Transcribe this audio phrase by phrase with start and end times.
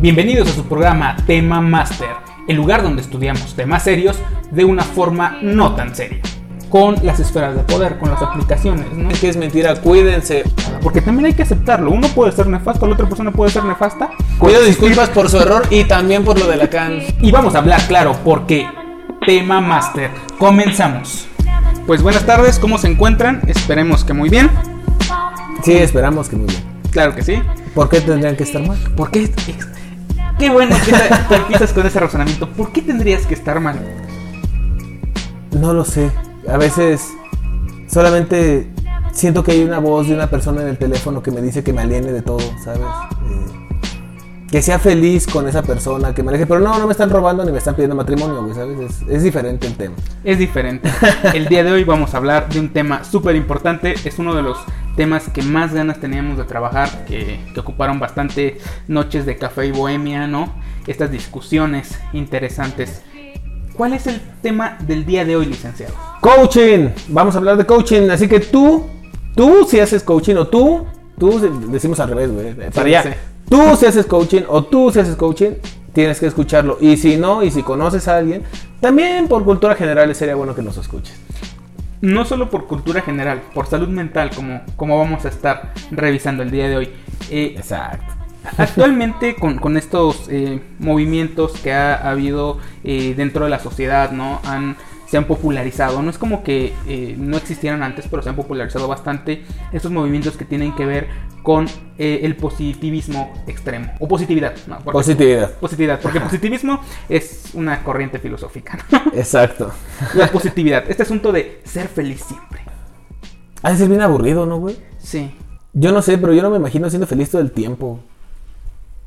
[0.00, 2.10] Bienvenidos a su programa Tema Master,
[2.46, 4.16] el lugar donde estudiamos temas serios
[4.52, 6.20] de una forma no tan seria.
[6.68, 9.10] Con las esferas de poder, con las aplicaciones, ¿no?
[9.10, 10.44] Es que es mentira, cuídense.
[10.84, 11.90] Porque también hay que aceptarlo.
[11.90, 14.10] Uno puede ser nefasto, la otra persona puede ser nefasta.
[14.40, 17.00] Pido disculpas por su error y también por lo de la can.
[17.20, 18.68] Y vamos a hablar, claro, porque
[19.26, 20.12] Tema Master.
[20.38, 21.26] Comenzamos.
[21.88, 23.42] Pues buenas tardes, ¿cómo se encuentran?
[23.48, 24.48] Esperemos que muy bien.
[25.64, 26.62] Sí, esperamos que muy bien.
[26.92, 27.42] Claro que sí.
[27.74, 28.78] ¿Por qué tendrían que estar mal?
[28.96, 29.10] ¿Por
[30.38, 30.50] qué?
[30.50, 30.92] Bueno que
[31.28, 32.48] te empiezas con ese razonamiento.
[32.48, 33.78] ¿Por qué tendrías que estar mal?
[35.52, 36.10] No lo sé.
[36.48, 37.08] A veces
[37.88, 38.70] solamente
[39.12, 41.72] siento que hay una voz de una persona en el teléfono que me dice que
[41.72, 42.80] me aliene de todo, ¿sabes?
[42.80, 43.68] Eh,
[44.50, 46.46] que sea feliz con esa persona, que me aleje.
[46.46, 48.78] Pero no, no me están robando ni me están pidiendo matrimonio, güey, ¿sabes?
[48.78, 49.96] Es, es diferente el tema.
[50.24, 50.90] Es diferente.
[51.34, 53.94] El día de hoy vamos a hablar de un tema súper importante.
[54.04, 54.58] Es uno de los
[54.98, 59.70] temas que más ganas teníamos de trabajar, que, que ocuparon bastante noches de café y
[59.70, 60.52] bohemia, ¿no?
[60.88, 63.02] Estas discusiones interesantes.
[63.74, 65.94] ¿Cuál es el tema del día de hoy, licenciado?
[66.20, 66.88] Coaching.
[67.10, 68.10] Vamos a hablar de coaching.
[68.10, 68.88] Así que tú,
[69.36, 70.84] tú si haces coaching o tú,
[71.16, 71.38] tú
[71.70, 72.70] decimos al revés, güey.
[72.70, 73.02] Para allá.
[73.04, 73.10] sí.
[73.48, 75.52] Tú si haces coaching o tú si haces coaching,
[75.92, 76.76] tienes que escucharlo.
[76.80, 78.42] Y si no, y si conoces a alguien,
[78.80, 81.14] también por cultura general sería bueno que nos escuches.
[82.00, 86.50] No solo por cultura general, por salud mental, como, como vamos a estar revisando el
[86.50, 86.90] día de hoy.
[87.30, 88.14] Eh, Exacto.
[88.56, 94.40] Actualmente con, con estos eh, movimientos que ha habido eh, dentro de la sociedad, ¿no?
[94.44, 94.76] Han,
[95.08, 96.02] se han popularizado.
[96.02, 99.42] No es como que eh, no existieran antes, pero se han popularizado bastante
[99.72, 101.08] estos movimientos que tienen que ver
[101.42, 103.92] con eh, el positivismo extremo.
[104.00, 104.78] O positividad, ¿no?
[104.80, 105.52] Positividad.
[105.52, 109.12] Positividad, porque positivismo es una corriente filosófica, ¿no?
[109.14, 109.72] Exacto.
[110.14, 112.60] La positividad, este asunto de ser feliz siempre.
[113.62, 114.76] Ha de ser bien aburrido, ¿no, güey?
[114.98, 115.34] Sí.
[115.72, 118.00] Yo no sé, pero yo no me imagino siendo feliz todo el tiempo.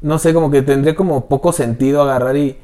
[0.01, 2.57] No sé, como que tendría como poco sentido agarrar y,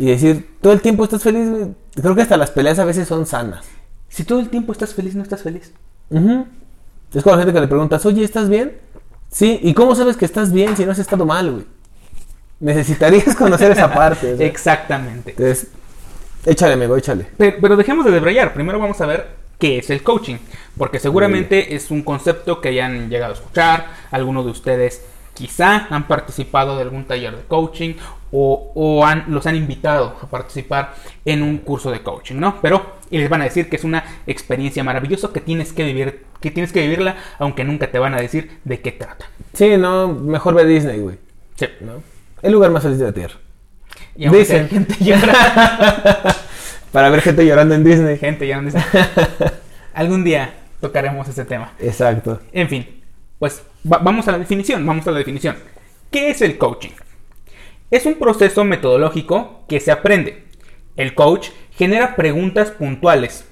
[0.00, 1.50] y decir, todo el tiempo estás feliz.
[1.50, 1.74] güey.
[1.94, 3.66] Creo que hasta las peleas a veces son sanas.
[4.08, 5.74] Si todo el tiempo estás feliz, no estás feliz.
[6.10, 8.78] Es como la gente que le preguntas, oye, ¿estás bien?
[9.30, 11.64] Sí, ¿y cómo sabes que estás bien si no has estado mal, güey?
[12.60, 14.44] Necesitarías conocer esa parte.
[14.46, 15.32] Exactamente.
[15.32, 15.68] Entonces,
[16.46, 17.26] échale, amigo, échale.
[17.36, 18.54] Pero, pero dejemos de debrayar.
[18.54, 20.36] Primero vamos a ver qué es el coaching.
[20.78, 23.86] Porque seguramente es un concepto que hayan llegado a escuchar.
[24.10, 25.02] Algunos de ustedes
[25.34, 27.94] quizá han participado de algún taller de coaching
[28.32, 32.60] o, o han, los han invitado a participar en un curso de coaching, ¿no?
[32.62, 36.24] Pero y les van a decir que es una experiencia maravillosa que tienes que vivir,
[36.40, 39.26] que tienes que vivirla, aunque nunca te van a decir de qué trata.
[39.52, 41.16] Sí, no, mejor ve Disney, güey.
[41.56, 41.66] Sí.
[41.80, 42.02] ¿no?
[42.42, 43.34] El lugar más feliz de la Tierra.
[44.16, 44.62] Y aunque Dicen.
[44.62, 45.34] hay gente llora,
[46.92, 48.16] Para ver gente llorando en Disney.
[48.18, 48.78] gente ya no dice.
[49.94, 51.72] Algún día tocaremos ese tema.
[51.78, 52.40] Exacto.
[52.52, 53.02] En fin,
[53.38, 55.56] pues va- vamos a la definición, vamos a la definición.
[56.10, 56.90] ¿Qué es el coaching?
[57.90, 60.44] Es un proceso metodológico que se aprende.
[60.96, 63.44] El coach genera preguntas puntuales,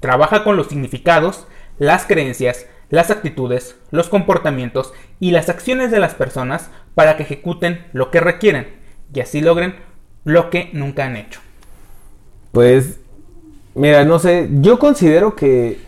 [0.00, 1.46] trabaja con los significados,
[1.78, 7.86] las creencias, las actitudes, los comportamientos y las acciones de las personas para que ejecuten
[7.92, 8.68] lo que requieren
[9.12, 9.76] y así logren
[10.24, 11.40] lo que nunca han hecho.
[12.52, 13.00] Pues,
[13.74, 15.78] mira, no sé, yo considero que,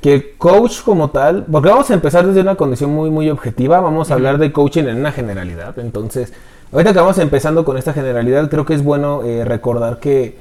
[0.00, 3.80] que el coach como tal, porque vamos a empezar desde una condición muy, muy objetiva,
[3.80, 5.78] vamos a hablar de coaching en una generalidad.
[5.78, 6.32] Entonces,
[6.72, 10.36] ahorita que vamos empezando con esta generalidad, creo que es bueno eh, recordar que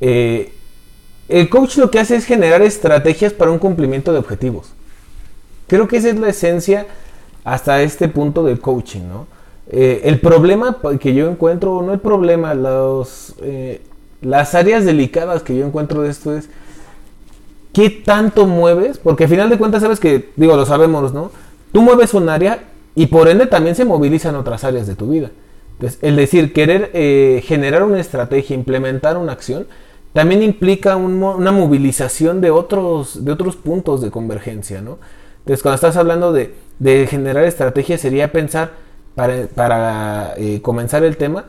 [0.00, 0.52] eh,
[1.28, 4.72] el coach lo que hace es generar estrategias para un cumplimiento de objetivos.
[5.66, 6.86] Creo que esa es la esencia
[7.44, 9.26] hasta este punto del coaching, ¿no?
[9.68, 13.34] Eh, el problema que yo encuentro, no el problema, los,
[14.20, 16.48] las áreas delicadas que yo encuentro de esto es
[17.72, 21.32] qué tanto mueves, porque al final de cuentas sabes que, digo, lo sabemos, ¿no?
[21.72, 22.60] Tú mueves un área
[22.96, 25.30] y por ende también se movilizan otras áreas de tu vida.
[25.74, 29.68] Entonces, el decir, querer eh, generar una estrategia, implementar una acción,
[30.12, 34.98] también implica una movilización de otros, de otros puntos de convergencia, ¿no?
[35.40, 38.72] Entonces, cuando estás hablando de, de generar estrategias, sería pensar,
[39.14, 41.46] para, para eh, comenzar el tema,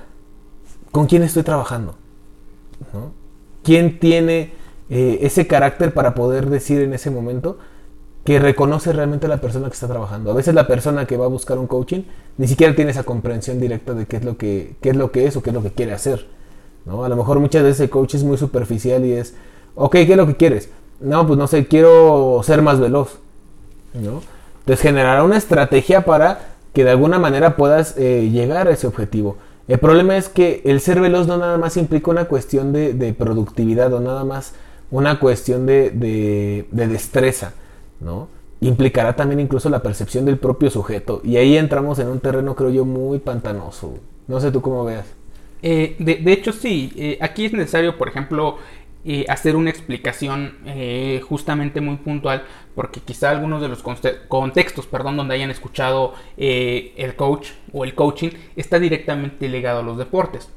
[0.92, 1.96] ¿con quién estoy trabajando?
[2.94, 3.12] ¿no?
[3.64, 4.52] ¿Quién tiene
[4.90, 7.60] eh, ese carácter para poder decir en ese momento
[8.28, 10.32] que reconoce realmente a la persona que está trabajando?
[10.32, 12.02] A veces la persona que va a buscar un coaching
[12.38, 15.28] ni siquiera tiene esa comprensión directa de qué es lo que, qué es, lo que
[15.28, 16.28] es o qué es lo que quiere hacer.
[16.86, 17.06] ¿no?
[17.06, 19.34] A lo mejor muchas veces el coach es muy superficial y es,
[19.76, 20.68] ok, ¿qué es lo que quieres?
[21.00, 23.18] No, pues no sé, quiero ser más veloz.
[23.94, 24.22] ¿no?
[24.60, 26.40] Entonces generará una estrategia para
[26.74, 29.38] que de alguna manera puedas eh, llegar a ese objetivo.
[29.70, 33.14] El problema es que el ser veloz no nada más implica una cuestión de, de
[33.14, 34.52] productividad o nada más
[34.92, 37.54] una cuestión de, de- de destreza,
[38.00, 38.28] ¿no?
[38.60, 41.22] Implicará también incluso la percepción del propio sujeto.
[41.24, 44.00] Y ahí entramos en un terreno, creo yo, muy pantanoso.
[44.28, 45.06] No sé tú cómo veas.
[45.62, 46.92] Eh, de, de, hecho, sí.
[46.96, 48.58] Eh, aquí es necesario, por ejemplo,
[49.10, 52.44] eh, hacer una explicación eh, justamente muy puntual,
[52.76, 53.82] porque quizá algunos de los
[54.28, 59.84] contextos, perdón, donde hayan escuchado eh, el coach o el coaching está directamente ligado a
[59.84, 60.50] los deportes,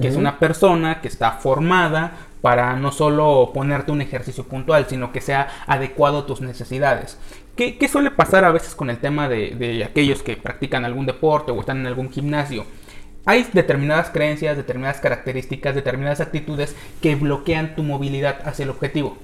[0.00, 5.12] que es una persona que está formada para no solo ponerte un ejercicio puntual, sino
[5.12, 7.18] que sea adecuado a tus necesidades.
[7.56, 11.06] ¿Qué, qué suele pasar a veces con el tema de, de aquellos que practican algún
[11.06, 12.64] deporte o están en algún gimnasio?
[13.24, 19.18] Hay determinadas creencias, determinadas características, determinadas actitudes que bloquean tu movilidad hacia el objetivo.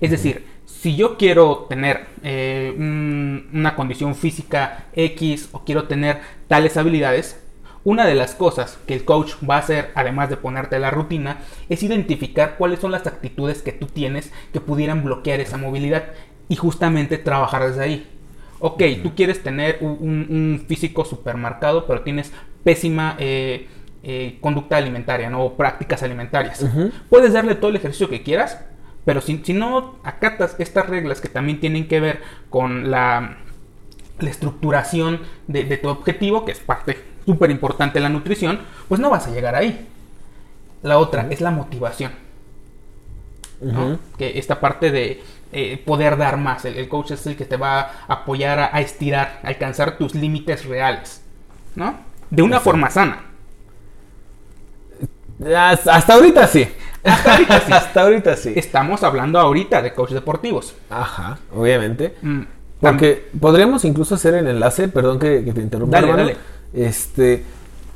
[0.00, 6.76] Es decir, si yo quiero tener eh, una condición física X o quiero tener tales
[6.76, 7.40] habilidades,
[7.86, 11.38] una de las cosas que el coach va a hacer, además de ponerte la rutina,
[11.68, 16.06] es identificar cuáles son las actitudes que tú tienes que pudieran bloquear esa movilidad
[16.48, 18.10] y justamente trabajar desde ahí.
[18.58, 22.32] Ok, tú quieres tener un, un físico supermercado, pero tienes
[22.64, 23.68] pésima eh,
[24.02, 25.44] eh, conducta alimentaria, ¿no?
[25.44, 26.66] O prácticas alimentarias.
[27.08, 28.64] Puedes darle todo el ejercicio que quieras,
[29.04, 33.36] pero si, si, no acatas estas reglas que también tienen que ver con la,
[34.18, 36.96] la estructuración de, de, tu objetivo, que es parte
[37.26, 39.86] súper importante la nutrición, pues no vas a llegar ahí.
[40.82, 42.12] La otra es la motivación.
[43.60, 43.98] ¿no?
[44.18, 46.64] Que esta parte de eh, poder dar más.
[46.64, 49.98] El, el, coach es el que te va a apoyar a, a estirar, a alcanzar
[49.98, 51.22] tus límites reales.
[51.74, 52.06] ¿No?
[52.30, 53.22] de una forma sana.
[55.86, 56.66] Hasta ahorita sí.
[57.04, 57.72] Hasta ahorita sí.
[57.72, 58.52] Hasta ahorita sí.
[58.56, 60.74] Estamos hablando ahorita de coaches deportivos.
[60.90, 62.16] Ajá, obviamente.
[62.22, 62.42] Mm,
[62.80, 66.00] Porque podríamos incluso hacer el enlace, perdón que, que te interrumpa.
[66.00, 66.36] Dale, dale.
[66.72, 67.44] Este,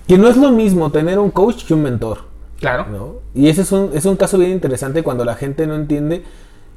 [0.07, 2.31] que no es lo mismo tener un coach que un mentor.
[2.59, 2.87] Claro.
[2.91, 3.15] ¿no?
[3.35, 6.25] Y ese es un, es un caso bien interesante cuando la gente no entiende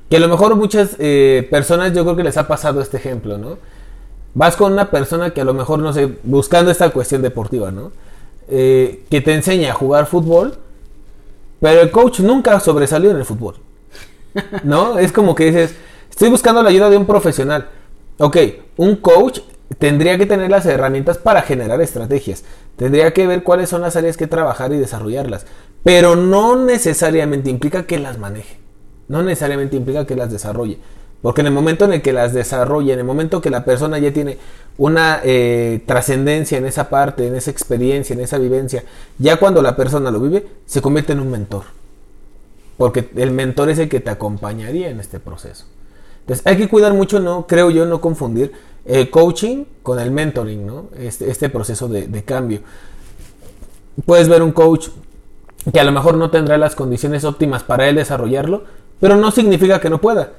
[0.10, 3.38] que a lo mejor muchas eh, personas yo creo que les ha pasado este ejemplo,
[3.38, 3.58] ¿no?
[4.36, 7.92] Vas con una persona que a lo mejor, no sé, buscando esta cuestión deportiva, ¿no?
[8.48, 10.56] Eh, que te enseña a jugar fútbol,
[11.60, 13.56] pero el coach nunca sobresalió en el fútbol.
[14.64, 14.98] ¿No?
[15.00, 15.76] Es como que dices,
[16.10, 17.70] estoy buscando la ayuda de un profesional.
[18.20, 18.38] Ok,
[18.78, 19.40] un coach
[19.78, 22.44] tendría que tener las herramientas para generar estrategias.
[22.76, 25.46] Tendría que ver cuáles son las áreas que trabajar y desarrollarlas.
[25.84, 28.58] Pero no necesariamente implica que las maneje.
[29.08, 30.80] No necesariamente implica que las desarrolle.
[31.22, 33.98] Porque en el momento en el que las desarrolla, en el momento que la persona
[33.98, 34.38] ya tiene
[34.78, 38.84] una eh, trascendencia en esa parte, en esa experiencia, en esa vivencia,
[39.18, 41.64] ya cuando la persona lo vive, se convierte en un mentor.
[42.76, 45.66] Porque el mentor es el que te acompañaría en este proceso.
[46.22, 48.52] Entonces hay que cuidar mucho, no creo yo, no confundir
[48.86, 50.90] el coaching con el mentoring, ¿no?
[50.98, 52.62] Este, este proceso de, de cambio.
[54.06, 54.90] Puedes ver un coach
[55.72, 58.64] que a lo mejor no tendrá las condiciones óptimas para él desarrollarlo,
[59.00, 60.34] pero no significa que no pueda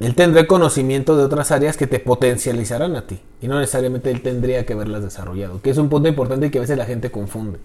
[0.00, 3.20] él tendrá conocimiento de otras áreas que te potencializarán a ti.
[3.40, 5.60] Y no necesariamente él tendría que haberlas desarrollado.
[5.60, 7.58] Que es un punto importante y que a veces la gente confunde.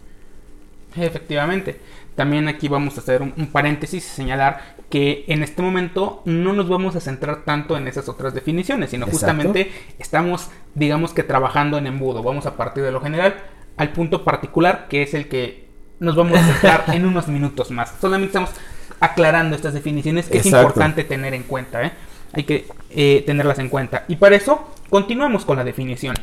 [0.95, 1.79] Efectivamente.
[2.15, 6.53] También aquí vamos a hacer un, un, paréntesis y señalar que en este momento no
[6.53, 9.19] nos vamos a centrar tanto en esas otras definiciones, sino Exacto.
[9.19, 12.21] justamente estamos, digamos que trabajando en embudo.
[12.21, 13.35] Vamos a partir de lo general
[13.77, 15.67] al punto particular, que es el que
[15.99, 17.95] nos vamos a centrar en unos minutos más.
[17.99, 18.51] Solamente estamos
[18.99, 20.57] aclarando estas definiciones que Exacto.
[20.57, 21.83] es importante tener en cuenta.
[21.83, 21.91] ¿eh?
[22.33, 24.05] hay que eh, tenerlas en cuenta.
[24.07, 26.15] Y para eso, continuamos con la definición.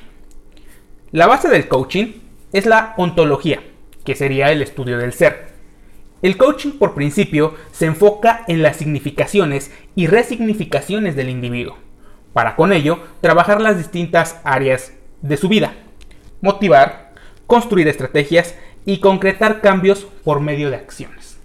[1.13, 2.13] La base del coaching
[2.53, 3.63] es la ontología,
[4.05, 5.51] que sería el estudio del ser.
[6.23, 11.79] El coaching, por principio, se enfoca en las significaciones y resignificaciones del individuo,
[12.33, 14.93] para con ello trabajar las distintas áreas
[15.23, 15.75] de su vida,
[16.43, 17.15] motivar,
[17.47, 18.55] construir estrategias
[18.85, 21.39] y concretar cambios por medio de acciones.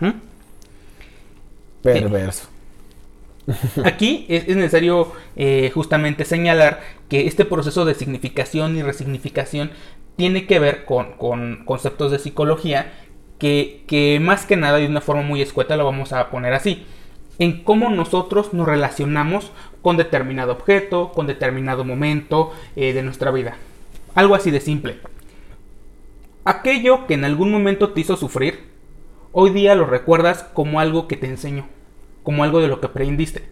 [0.00, 0.10] ¿Mm?
[1.82, 2.48] Perverso.
[3.84, 9.70] Aquí es, es necesario eh, justamente señalar que este proceso de significación y resignificación
[10.20, 12.92] tiene que ver con, con conceptos de psicología
[13.38, 16.84] que, que, más que nada de una forma muy escueta lo vamos a poner así.
[17.38, 19.50] En cómo nosotros nos relacionamos
[19.80, 23.56] con determinado objeto, con determinado momento eh, de nuestra vida.
[24.14, 24.98] Algo así de simple.
[26.44, 28.68] Aquello que en algún momento te hizo sufrir,
[29.32, 31.64] hoy día lo recuerdas como algo que te enseñó
[32.22, 33.44] como algo de lo que aprendiste.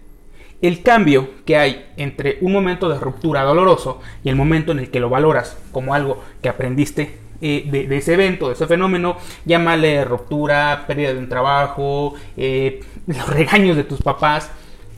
[0.60, 4.90] El cambio que hay entre un momento de ruptura doloroso y el momento en el
[4.90, 9.16] que lo valoras como algo que aprendiste eh, de, de, ese evento, de ese fenómeno,
[9.44, 14.50] llámale ruptura, pérdida de un trabajo, eh, los regaños de tus papás.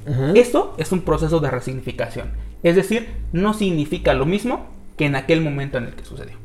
[0.06, 0.38] Uh -huh.
[0.38, 2.30] Esto es un proceso de resignificación.
[2.62, 6.36] Es decir, no significa lo mismo que en aquel momento en el que sucedió.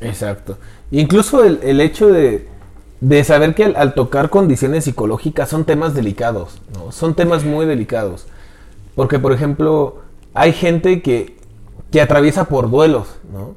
[0.00, 0.58] Exacto.
[0.92, 2.46] Incluso el, el hecho de,
[3.00, 6.92] de saber que al, tocar condiciones psicológicas son temas delicados, ¿no?
[6.92, 8.26] Son temas muy delicados.
[8.94, 9.98] Porque, por ejemplo,
[10.34, 11.36] hay gente que,
[11.90, 13.54] que atraviesa por duelos, ¿no?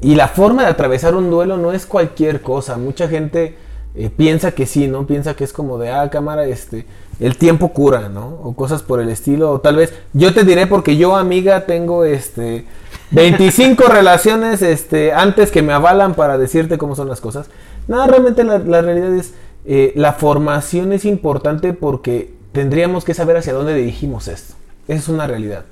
[0.00, 2.76] y la forma de atravesar un duelo no es cualquier cosa.
[2.76, 3.56] Mucha gente
[3.94, 5.06] eh, piensa que sí, ¿no?
[5.06, 6.86] Piensa que es como de, ah, cámara, este,
[7.18, 8.38] el tiempo cura, ¿no?
[8.42, 9.52] O cosas por el estilo.
[9.52, 12.66] O tal vez, yo te diré porque yo, amiga, tengo, este,
[13.12, 17.48] 25 relaciones, este, antes que me avalan para decirte cómo son las cosas.
[17.88, 23.52] No, realmente la, realidad es, eh, la formación es importante porque tendríamos que saber hacia
[23.52, 24.54] dónde dirigimos esto.
[24.88, 25.64] Esa es una realidad.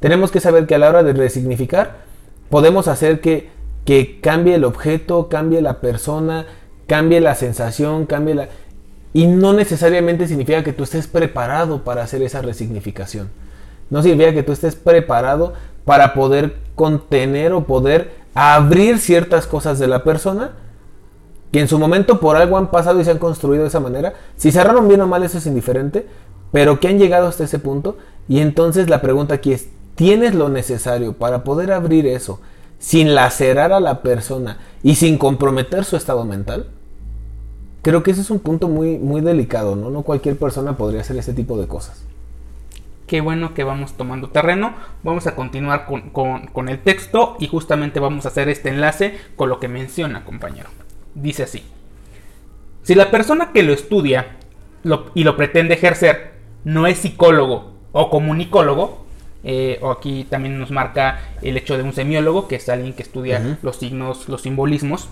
[0.00, 2.04] Tenemos que saber que a la hora de resignificar,
[2.50, 3.48] podemos hacer que,
[3.84, 6.46] que cambie el objeto, cambie la persona,
[6.86, 8.48] cambie la sensación, cambie la...
[9.12, 13.30] Y no necesariamente significa que tú estés preparado para hacer esa resignificación.
[13.88, 15.54] No significa que tú estés preparado
[15.84, 20.52] para poder contener o poder abrir ciertas cosas de la persona
[21.52, 24.14] que en su momento por algo han pasado y se han construido de esa manera.
[24.36, 26.06] Si cerraron bien o mal, eso es indiferente,
[26.52, 27.96] pero que han llegado hasta ese punto.
[28.28, 32.40] Y entonces la pregunta aquí es, ¿tienes lo necesario para poder abrir eso
[32.78, 36.66] sin lacerar a la persona y sin comprometer su estado mental?
[37.82, 39.90] Creo que ese es un punto muy, muy delicado, ¿no?
[39.90, 42.06] No cualquier persona podría hacer ese tipo de cosas.
[43.06, 44.74] Qué bueno que vamos tomando terreno.
[45.04, 49.60] Vamos a continuar con, el texto y justamente vamos a hacer este enlace con lo
[49.60, 50.68] que menciona, compañero.
[51.16, 51.62] Dice así.
[52.82, 54.36] Si la persona que lo estudia
[55.14, 59.06] y lo pretende ejercer no es psicólogo o comunicólogo,
[59.42, 63.02] eh, o aquí también nos marca el hecho de un semiólogo, que es alguien que
[63.02, 65.08] estudia los signos, los simbolismos,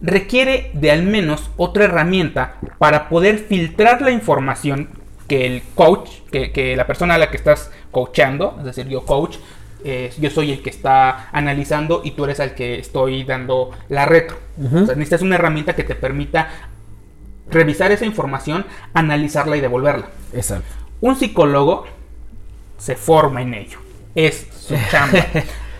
[0.00, 4.88] requiere de al menos otra herramienta para poder filtrar la información
[5.28, 9.36] que el coach, que, la persona a la que estás coachando, es decir, yo coach,
[9.84, 14.06] eh, yo soy el que está analizando y tú eres el que estoy dando la
[14.06, 14.38] retro.
[14.58, 16.48] o sea, necesitas una herramienta que te permita
[17.50, 18.64] revisar esa información,
[18.94, 20.06] analizarla y devolverla.
[20.32, 20.72] Exacto.
[21.00, 21.84] Un psicólogo
[22.78, 23.78] se forma en ello.
[24.14, 25.26] Es su chamba.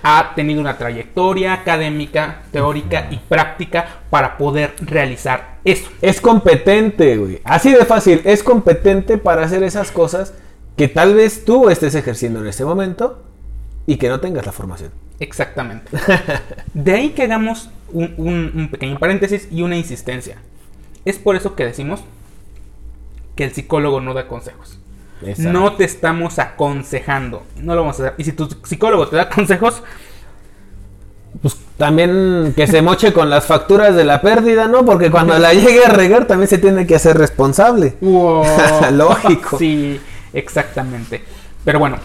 [0.03, 5.89] ha tenido una trayectoria académica, teórica y práctica para poder realizar eso.
[6.03, 7.41] Es competente, güey.
[7.43, 8.21] Así de fácil.
[8.25, 10.35] Es competente para hacer esas cosas
[10.77, 13.23] que tal vez tú estés ejerciendo en este momento
[13.87, 14.91] y que no tengas la formación.
[15.21, 15.91] Exactamente.
[16.75, 20.39] De ahí que hagamos un, pequeño paréntesis y una insistencia.
[21.05, 22.03] Es por eso que decimos
[23.37, 24.79] que el psicólogo no da consejos.
[25.39, 27.45] No te estamos aconsejando.
[27.57, 28.15] No lo vamos a hacer.
[28.19, 29.83] Y si tu psicólogo te da consejos,
[31.41, 34.85] pues también que se moche con las facturas de la pérdida, ¿no?
[34.85, 37.97] Porque cuando la llegue a regar también se tiene que hacer responsable.
[38.01, 39.59] Lógico.
[39.59, 40.01] Sí,
[40.33, 41.25] exactamente.
[41.65, 41.99] Pero bueno,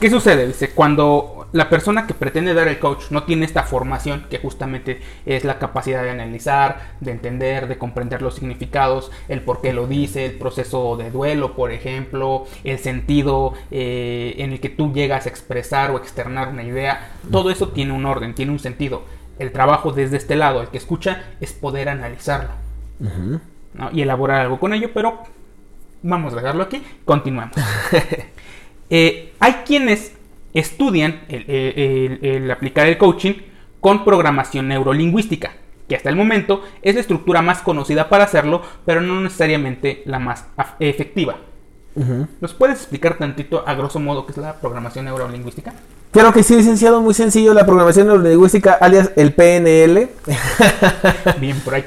[0.00, 0.46] ¿qué sucede?
[0.46, 5.00] Dice, cuando la persona que pretende dar el coach no tiene esta formación que justamente
[5.26, 9.86] es la capacidad de analizar, de entender, de comprender los significados, el por qué lo
[9.86, 15.26] dice, el proceso de duelo, por ejemplo, el sentido eh, en el que tú llegas
[15.26, 19.02] a expresar o externar una idea, todo eso tiene un orden, tiene un sentido.
[19.38, 22.50] El trabajo desde este lado, el que escucha, es poder analizarlo
[23.92, 25.22] y elaborar algo con ello, pero
[26.02, 27.56] vamos a dejarlo aquí, continuamos.
[28.90, 30.12] Eh, hay quienes
[30.52, 33.34] estudian el, aplicar el coaching
[33.80, 35.52] con programación neurolingüística,
[35.88, 40.18] que hasta el momento es la estructura más conocida para hacerlo, pero no necesariamente la
[40.18, 40.46] más
[40.80, 41.36] efectiva.
[42.40, 45.74] ¿Nos puedes explicar tantito a grosso modo qué es la programación neurolingüística?
[46.12, 47.54] Claro que sí, licenciado, muy sencillo.
[47.54, 50.08] La programación neurolingüística, alias el PNL.
[51.40, 51.84] Bien, por ahí.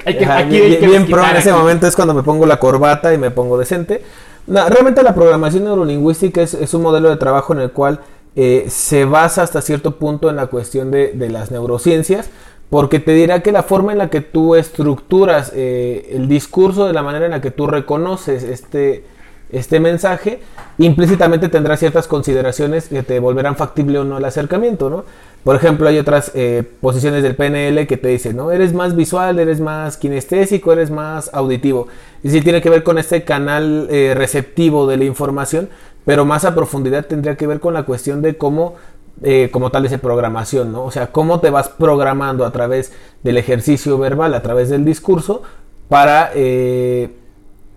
[0.80, 4.02] bien, pro, en ese momento es cuando me pongo la corbata y me pongo decente.
[4.46, 8.00] Realmente la programación neurolingüística es, un modelo de trabajo en el cual
[8.36, 12.30] eh, se basa hasta cierto punto en la cuestión de, las neurociencias,
[12.70, 16.92] porque te dirá que la forma en la que tú estructuras eh, el discurso, de
[16.92, 19.04] la manera en la que tú reconoces este,
[19.50, 20.40] este mensaje,
[20.78, 25.04] implícitamente tendrá ciertas consideraciones que te volverán factible o no el acercamiento, ¿no?
[25.44, 28.50] Por ejemplo, hay otras eh, posiciones del PNL que te dicen, ¿no?
[28.50, 31.86] Eres más visual, eres más kinestésico, eres más auditivo.
[32.22, 35.68] Y si tiene que ver con este canal receptivo de la información,
[36.04, 38.74] pero más a profundidad tendría que ver con la cuestión de cómo,
[39.22, 40.84] eh, como tal, esa programación, ¿no?
[40.84, 45.42] O sea, cómo te vas programando a través del ejercicio verbal, a través del discurso,
[45.88, 47.10] para eh,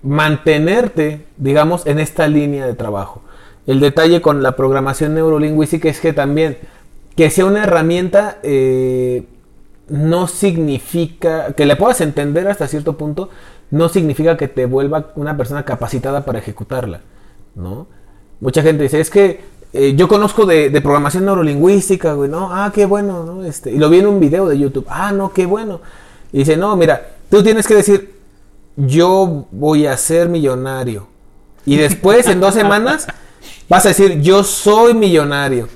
[0.04, 3.22] mantenerte, digamos, en esta línea de trabajo.
[3.66, 6.58] El detalle con la programación neurolingüística es que también
[7.16, 9.26] que sea una herramienta eh,
[9.90, 13.30] no significa que le puedas entender hasta cierto punto,
[13.72, 17.02] no significa que te vuelva una persona capacitada para ejecutarla,
[17.56, 17.88] ¿no?
[18.40, 19.42] Mucha gente dice, es que
[19.74, 23.44] eh, yo conozco de, programación neurolingüística, güey, no, ah, qué bueno, ¿no?
[23.44, 25.82] Este, y lo vi en un video de YouTube, ah, no, qué bueno.
[26.32, 28.17] Y dice, no, mira, tú tienes que decir,
[28.78, 31.08] yo voy a ser millonario.
[31.66, 33.08] Y después, en dos semanas,
[33.68, 35.68] vas a decir, yo soy millonario.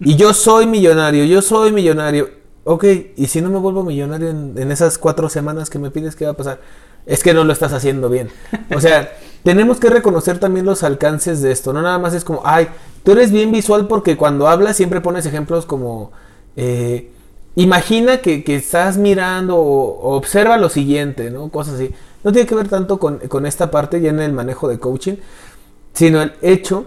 [0.00, 2.28] Y yo soy millonario, yo soy millonario.
[2.64, 2.84] ok,
[3.16, 6.26] y si no me vuelvo millonario en, en esas cuatro semanas que me pides, ¿qué
[6.26, 6.60] va a pasar?
[7.06, 8.28] Es que no lo estás haciendo bien.
[8.74, 9.10] O sea,
[9.42, 11.72] tenemos que reconocer también los alcances de esto.
[11.72, 12.68] No nada más es como, ay,
[13.04, 16.12] tú eres bien visual porque cuando hablas siempre pones ejemplos como,
[16.56, 17.10] eh,
[17.56, 21.48] imagina que, que estás mirando o, o observa lo siguiente, ¿no?
[21.48, 21.90] Cosas así.
[22.22, 25.16] No tiene que ver tanto con, con esta parte ya en el manejo de coaching,
[25.92, 26.86] sino el hecho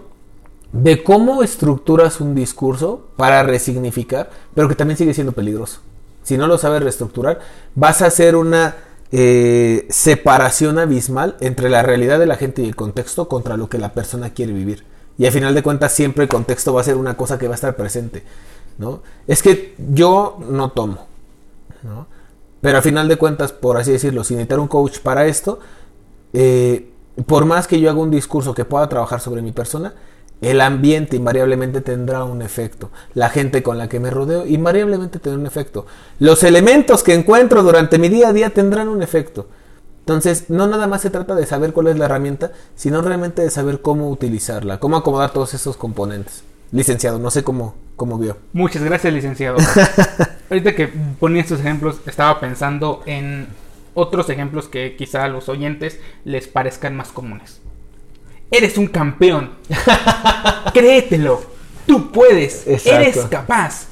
[0.71, 5.81] de cómo estructuras un discurso para resignificar, pero que también sigue siendo peligroso.
[6.23, 7.39] Si no lo sabes reestructurar,
[7.75, 8.75] vas a hacer una
[9.11, 13.77] eh, separación abismal entre la realidad de la gente y el contexto contra lo que
[13.77, 14.83] la persona quiere vivir.
[15.17, 17.53] Y al final de cuentas siempre el contexto va a ser una cosa que va
[17.53, 18.23] a estar presente.
[18.79, 19.03] ¿no?
[19.27, 21.05] Es que yo no tomo.
[21.83, 22.07] ¿no?
[22.63, 25.59] Pero al final de cuentas, por así decirlo, sin necesitar un coach para esto,
[26.31, 26.89] eh,
[27.25, 29.93] por más que yo haga un discurso que pueda trabajar sobre mi persona,
[30.39, 32.89] el ambiente invariablemente tendrá un efecto.
[33.15, 35.85] La gente con la que me rodeo invariablemente tendrá un efecto.
[36.19, 39.47] Los elementos que encuentro durante mi día a día tendrán un efecto.
[39.99, 43.49] Entonces, no nada más se trata de saber cuál es la herramienta, sino realmente de
[43.49, 46.45] saber cómo utilizarla, cómo acomodar todos esos componentes.
[46.73, 48.35] Licenciado, no sé cómo, cómo vio.
[48.51, 49.57] Muchas gracias, licenciado.
[50.49, 50.87] Ahorita que
[51.19, 53.47] ponía estos ejemplos, estaba pensando en
[53.93, 57.61] otros ejemplos que quizá a los oyentes les parezcan más comunes.
[58.49, 59.51] Eres un campeón.
[60.73, 61.43] Créetelo.
[61.85, 62.65] Tú puedes.
[62.65, 62.99] Exacto.
[62.99, 63.87] Eres capaz.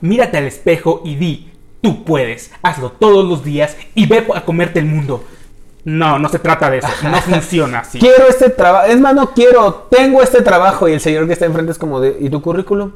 [0.00, 2.50] Mírate al espejo y di, tú puedes.
[2.62, 5.22] Hazlo todos los días y ve a comerte el mundo.
[5.84, 6.88] No, no se trata de eso.
[7.10, 7.98] No funciona así.
[7.98, 8.86] Quiero este trabajo.
[8.86, 9.88] Es más, no quiero.
[9.90, 10.88] Tengo este trabajo.
[10.88, 12.16] Y el señor que está enfrente es como de.
[12.20, 12.92] ¿Y tu currículum?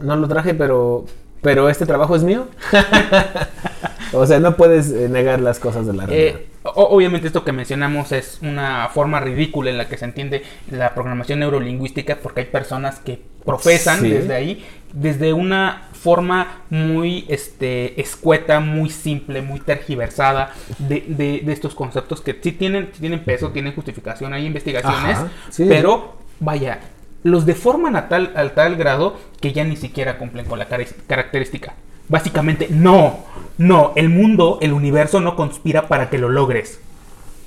[0.00, 1.04] No lo traje, pero.
[1.42, 2.46] Pero este trabajo es mío.
[4.12, 6.36] o sea, no puedes eh, negar las cosas de la realidad.
[6.40, 10.42] Eh, o- obviamente esto que mencionamos es una forma ridícula en la que se entiende
[10.70, 14.08] la programación neurolingüística porque hay personas que profesan Sí.
[14.10, 21.52] desde ahí desde una forma muy este escueta, muy simple, muy tergiversada de, de- de
[21.52, 25.64] estos conceptos que sí tienen, tienen peso, tienen justificación, hay investigaciones, Ajá, sí.
[25.66, 26.80] pero vaya,
[27.22, 31.72] los deforman a tal, al tal grado que ya ni siquiera cumplen con la característica.
[32.06, 33.20] Básicamente, no,
[33.56, 36.80] no, el mundo, el universo no conspira para que lo logres.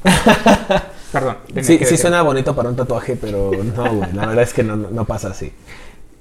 [1.11, 1.37] Perdón.
[1.47, 1.97] Sí, que sí decir.
[1.99, 4.13] suena bonito para un tatuaje, pero no, güey.
[4.13, 5.53] La verdad es que no, no pasa así.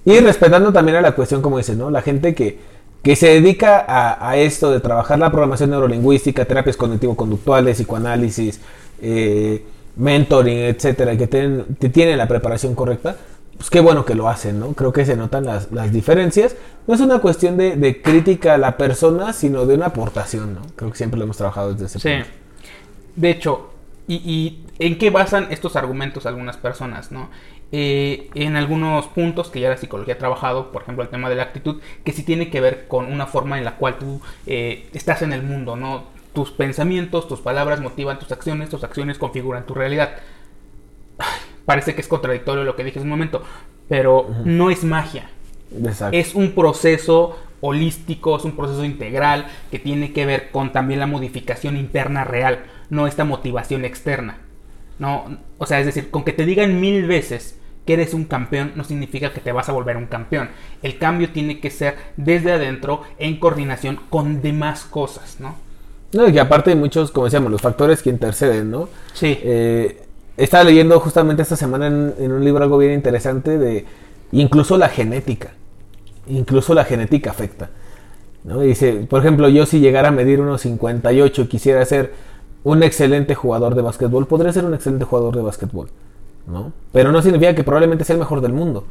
[0.07, 1.91] Y respetando también a la cuestión, como dices, ¿no?
[1.91, 2.59] La gente que,
[3.03, 8.61] que se dedica a, a esto de trabajar la programación neurolingüística, terapias cognitivo-conductuales, psicoanálisis,
[9.03, 9.63] eh,
[9.97, 13.17] mentoring, etcétera, que tienen, que tienen la preparación correcta,
[13.57, 14.75] pues qué bueno que lo hacen, ¿no?
[14.75, 16.55] Creo que se notan las, las diferencias.
[16.87, 20.61] No es una cuestión de, de crítica a la persona, sino de una aportación, ¿no?
[20.77, 22.09] Creo que siempre lo hemos trabajado desde ese Sí.
[22.11, 22.29] punto.
[23.17, 23.71] De hecho,
[24.09, 27.29] y, y en qué basan estos argumentos algunas personas, no?
[27.73, 31.35] Eh, en algunos puntos que ya la psicología ha trabajado, por ejemplo, el tema de
[31.35, 34.89] la actitud, que sí tiene que ver con una forma en la cual tú eh,
[34.93, 36.05] estás en el mundo, ¿no?
[36.33, 40.17] Tus pensamientos, tus palabras motivan tus acciones, tus acciones configuran tu realidad.
[41.19, 43.43] Ay, Parece que es contradictorio lo que dije en un momento,
[43.89, 45.29] pero no es magia.
[45.77, 46.17] Exacto.
[46.17, 51.07] Es un proceso holístico, es un proceso integral que tiene que ver con también la
[51.07, 54.39] modificación interna real, no esta motivación externa.
[54.99, 58.73] No, o sea, es decir, con que te digan mil veces que eres un campeón
[58.75, 60.51] no significa que te vas a volver un campeón.
[60.83, 65.55] El cambio tiene que ser desde adentro en coordinación con demás cosas, ¿no?
[66.13, 68.89] No, y que aparte hay muchos, como decíamos, los factores que interceden, ¿no?
[69.13, 69.39] Sí.
[69.43, 70.03] Eh,
[70.37, 73.85] estaba leyendo justamente esta semana en, en un libro algo bien interesante de
[74.33, 75.53] incluso la genética.
[76.29, 77.71] Incluso la genética afecta.
[78.45, 78.61] ¿no?
[78.61, 82.13] Dice, por ejemplo, yo si llegara a medir unos 58 y quisiera ser
[82.65, 85.89] un excelente jugador de básquetbol, podría ser un excelente jugador de básquetbol.
[86.47, 86.73] ¿no?
[86.93, 88.85] Pero no significa que probablemente sea el mejor del mundo.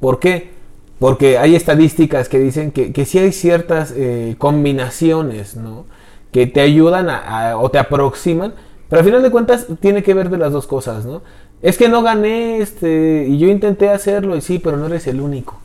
[0.00, 0.50] ¿Por qué?
[0.98, 5.86] Porque hay estadísticas que dicen que, que sí hay ciertas eh, combinaciones, ¿no?
[6.30, 8.52] Que te ayudan a- o te aproximan,
[8.88, 11.22] pero al final de cuentas tiene que ver de las dos cosas, ¿no?
[11.62, 15.20] Es que no gané, este, y yo intenté hacerlo, y sí, pero no eres el
[15.22, 15.58] único.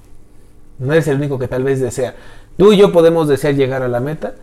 [0.79, 2.15] No eres el único que tal vez desea.
[2.57, 4.35] Tú y yo podemos desear llegar a la meta,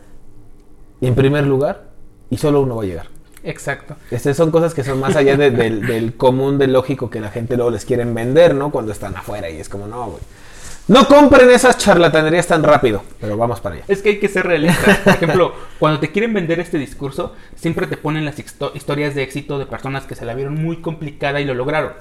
[1.00, 1.84] en primer lugar,
[2.30, 3.06] y solo uno va a llegar.
[3.44, 3.96] Exacto.
[4.10, 7.30] Estas son cosas que son más allá de- del, del común, del lógico que la
[7.30, 8.70] gente luego les quieren vender, ¿no?
[8.70, 10.22] Cuando están afuera y es como, no, güey.
[10.88, 13.84] No compren esas charlatanerías tan rápido, pero vamos para allá.
[13.88, 14.98] Es que hay que ser realistas.
[14.98, 19.22] Por ejemplo, cuando te quieren vender este discurso, siempre te ponen las histo- historias de
[19.22, 21.92] éxito de personas que se la vieron muy complicada y lo lograron.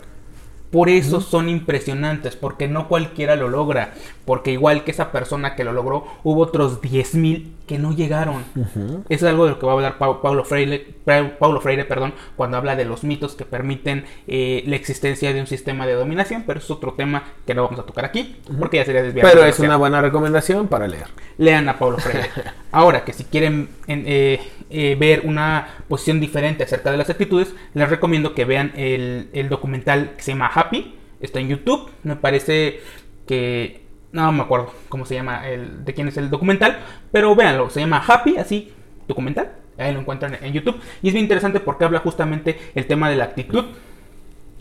[0.72, 3.94] Por eso son impresionantes, porque no cualquiera lo logra,
[4.26, 8.44] porque igual que esa persona que lo logró, hubo otros 10.000 que no llegaron.
[8.56, 10.96] Eso es algo de lo que va a hablar Paulo Freire,
[11.40, 15.48] Paulo Freire perdón, cuando habla de los mitos que permiten eh, la existencia de un
[15.48, 18.86] sistema de dominación, pero es otro tema que no vamos a tocar aquí, porque ya
[18.86, 19.30] sería desviado.
[19.30, 21.08] Pero es una buena recomendación para leer.
[21.38, 22.30] Lean a Paulo Freire.
[22.72, 24.40] Ahora, que si quieren eh,
[24.74, 30.14] eh, ver una posición diferente acerca de las actitudes, les recomiendo que vean el, documental
[30.16, 30.96] que se llama Happy.
[31.20, 31.90] Está en YouTube.
[32.04, 32.80] Me parece
[33.28, 33.82] que.
[34.14, 36.80] No me acuerdo cómo se llama, el, de quién es el documental.
[37.12, 37.70] Pero véanlo.
[37.70, 38.72] Se llama Happy, así,
[39.08, 39.52] documental.
[39.78, 40.80] Ahí lo encuentran en YouTube.
[41.02, 43.66] Y es bien interesante porque habla justamente el tema de la actitud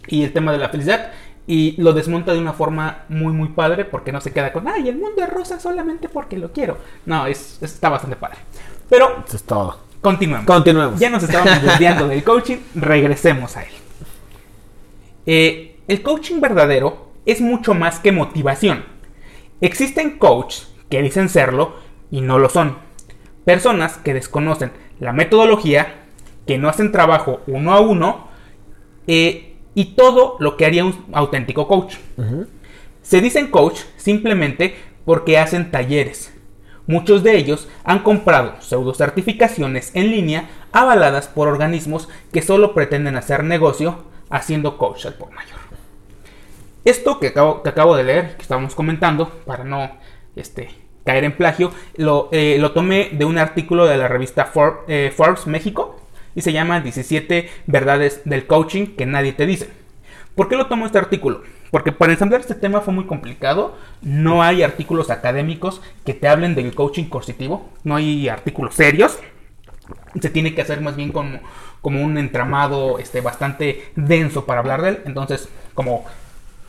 [0.08, 1.12] y el tema de la felicidad.
[1.46, 4.88] Y lo desmonta de una forma muy, muy padre porque no se queda con, ay,
[4.88, 6.78] el mundo es rosa solamente porque lo quiero.
[7.06, 8.38] No, es, está bastante padre.
[8.88, 9.24] Pero...
[9.26, 9.89] Eso es todo.
[10.00, 10.46] Continuemos.
[10.46, 11.00] Continuemos.
[11.00, 13.72] Ya nos estábamos desviando del coaching, regresemos a él.
[15.26, 18.84] Eh, el coaching verdadero es mucho más que motivación.
[19.60, 21.74] Existen coaches que dicen serlo
[22.10, 22.78] y no lo son.
[23.44, 26.04] Personas que desconocen la metodología,
[26.46, 28.28] que no hacen trabajo uno a uno
[29.06, 31.96] eh, y todo lo que haría un auténtico coach.
[33.02, 36.32] Se dicen coach simplemente porque hacen talleres.
[36.90, 43.14] Muchos de ellos han comprado pseudo certificaciones en línea avaladas por organismos que solo pretenden
[43.14, 45.60] hacer negocio haciendo coach al por mayor.
[46.84, 49.88] Esto que acabo, de leer, que estábamos comentando, para no
[50.34, 50.70] este,
[51.04, 54.50] caer en plagio, lo, eh, lo, tomé de un artículo de la revista
[54.88, 56.00] eh, Forbes México
[56.34, 59.70] y se llama 17 verdades del coaching que nadie te dice.
[60.34, 61.42] ¿Por qué lo tomo este artículo?
[61.70, 63.76] Porque para ensamblar este tema fue muy complicado.
[64.02, 67.68] No hay artículos académicos que te hablen del coaching cognitivo.
[67.84, 69.18] No hay artículos serios.
[70.20, 71.40] Se tiene que hacer más bien como,
[71.80, 75.02] como un entramado este, bastante denso para hablar de él.
[75.04, 76.04] Entonces, como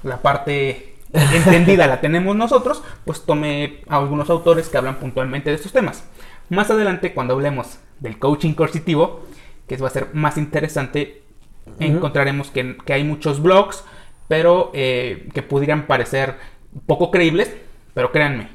[0.04, 5.56] la parte entendida la tenemos nosotros, pues tomé a algunos autores que hablan puntualmente de
[5.56, 6.04] estos temas.
[6.50, 9.26] Más adelante, cuando hablemos del coaching coercitivo,
[9.68, 11.22] que va a ser más interesante,
[11.80, 13.86] encontraremos que, que, hay muchos blogs,
[14.28, 16.36] pero eh, que pudieran parecer
[16.86, 17.54] poco creíbles,
[17.94, 18.50] pero créanme,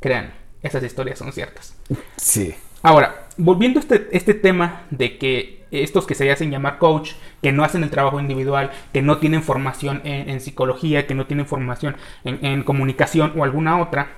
[0.00, 0.32] créanme,
[0.62, 1.76] esas historias son ciertas.
[2.16, 2.54] Sí.
[2.82, 7.52] Ahora, volviendo a este, este tema de que estos que se hacen llamar coach, que
[7.52, 11.96] no hacen el trabajo individual, que no tienen formación en, psicología, que no tienen formación
[12.24, 14.08] en, comunicación o alguna otra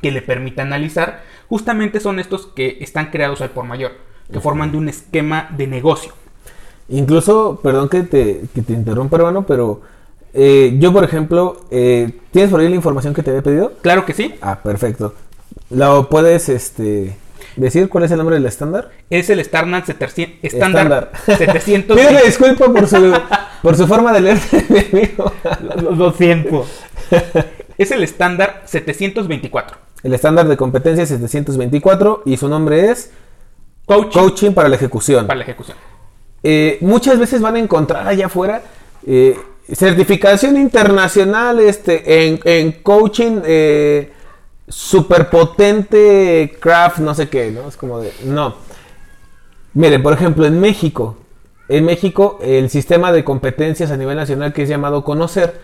[0.00, 3.92] que le permita analizar, justamente son estos que están creados al por mayor,
[4.32, 6.12] que forman de un esquema de negocio.
[6.88, 9.80] Incluso, perdón que te, que te interrumpa, hermano, pero
[10.34, 13.72] eh, yo, por ejemplo, eh, ¿tienes por ahí la información que te había pedido?
[13.82, 14.34] Claro que sí.
[14.40, 15.14] Ah, perfecto.
[15.70, 17.16] ¿Lo puedes, este,
[17.56, 18.90] decir cuál es el nombre del estándar?
[19.10, 19.84] Es el estándar,
[20.42, 21.96] estándar, 700.
[21.98, 23.14] Pídele disculpa por su,
[23.62, 24.38] por su forma de leer.
[25.96, 26.66] Lo siento.
[27.78, 29.76] es el estándar 724.
[30.02, 33.10] El estándar de competencia 724 y su nombre es
[33.86, 35.26] Coaching, para la ejecución.
[35.26, 35.76] Para la ejecución.
[36.46, 38.62] Eh, muchas veces van a encontrar allá afuera
[39.06, 39.34] eh,
[39.72, 44.12] certificación internacional este, en, en coaching eh,
[44.68, 47.66] superpotente craft, no sé qué, ¿no?
[47.66, 48.56] Es como de, no.
[49.72, 51.16] Miren, por ejemplo, en México,
[51.68, 55.58] en México el sistema de competencias a nivel nacional que es llamado Conocer,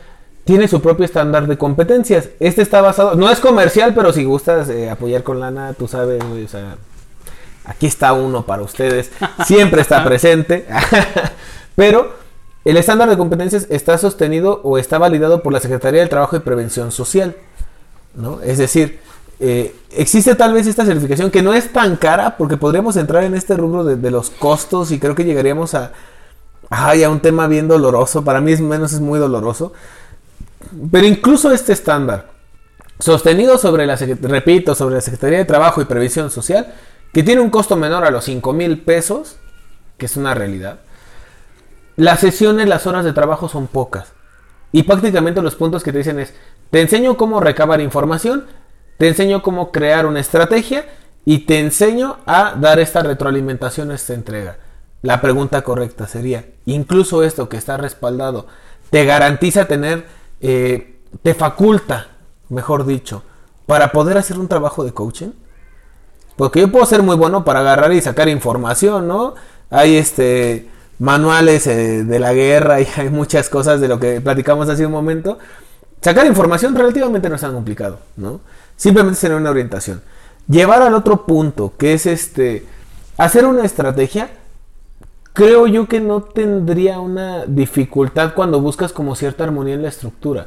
[0.45, 2.31] tiene su propio estándar de competencias.
[2.41, 6.23] Este está basado, no es comercial, pero si gustas eh, apoyar con lana, tú sabes,
[6.25, 6.77] o sea,
[7.65, 9.11] aquí está uno para ustedes,
[9.47, 10.67] siempre está presente,
[11.77, 12.13] pero
[12.65, 16.41] el estándar de competencias está sostenido o está validado por la Secretaría del Trabajo y
[16.41, 17.37] Prevención Social.
[18.15, 18.41] ¿no?
[18.43, 19.01] Es decir,
[19.39, 23.35] eh, existe tal vez esta certificación que no es tan cara porque podríamos entrar en
[23.35, 25.93] este rubro de, los costos y creo que llegaríamos a,
[26.69, 28.23] ay, a un tema bien doloroso.
[28.23, 29.73] Para mí es menos es muy doloroso.
[30.93, 32.31] Pero incluso este estándar,
[32.99, 36.75] sostenido sobre la, repito, sobre la Secretaría de Trabajo y Previsión Social,
[37.13, 39.37] que tiene un costo menor a los 5 mil pesos,
[39.99, 40.81] que es una realidad,
[41.97, 44.13] las sesiones, las horas de trabajo son pocas.
[44.73, 46.33] Y prácticamente los puntos que te dicen es,
[46.71, 48.47] te enseño cómo recabar información,
[48.99, 50.87] te enseño cómo crear una estrategia
[51.25, 54.59] y te enseño a dar esta retroalimentación, esta entrega.
[55.03, 58.47] La pregunta correcta sería, incluso esto que está respaldado,
[58.91, 60.07] ¿te garantiza tener,
[60.41, 62.09] eh, te faculta,
[62.49, 63.25] mejor dicho,
[63.67, 65.31] para poder hacer un trabajo de coaching?
[66.41, 69.35] Porque yo puedo ser muy bueno para agarrar y sacar información, ¿no?
[69.69, 74.67] Hay este manuales eh, de la guerra y hay muchas cosas de lo que platicamos
[74.71, 75.39] hace un momento.
[76.01, 78.41] Sacar información relativamente no es tan complicado, ¿no?
[78.75, 80.01] Simplemente tener una orientación.
[80.49, 82.65] Llevar al otro punto, que es este,
[83.19, 84.31] hacer una estrategia,
[85.35, 90.47] creo yo que no tendría una dificultad cuando buscas como cierta armonía en la estructura.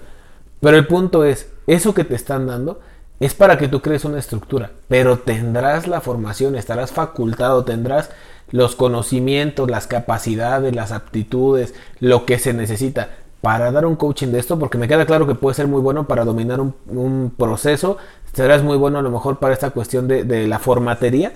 [0.59, 2.79] Pero el punto es, eso que te están dando
[3.25, 8.09] es para que tú crees una estructura, pero tendrás la formación, estarás facultado, tendrás
[8.51, 13.09] los conocimientos, las capacidades, las aptitudes, lo que se necesita
[13.41, 16.07] para dar un coaching de esto, porque me queda claro que puede ser muy bueno
[16.07, 17.97] para dominar un, proceso,
[18.33, 21.33] serás muy bueno a lo mejor para esta cuestión de, la formatería,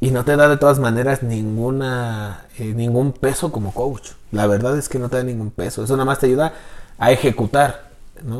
[0.00, 4.10] y no te da de todas maneras ninguna eh, ningún peso como coach.
[4.30, 5.82] La verdad es que no te da ningún peso.
[5.82, 6.52] Eso nada más te ayuda
[6.98, 7.85] a ejecutar.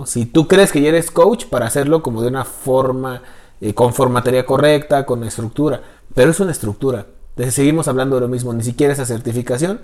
[0.07, 3.23] Si tú crees que ya eres coach para hacerlo como de una forma,
[3.61, 5.83] eh, con formatería correcta, con estructura.
[6.15, 7.07] Pero es una estructura.
[7.31, 8.53] Entonces seguimos hablando de lo mismo.
[8.53, 9.81] Ni siquiera esa certificación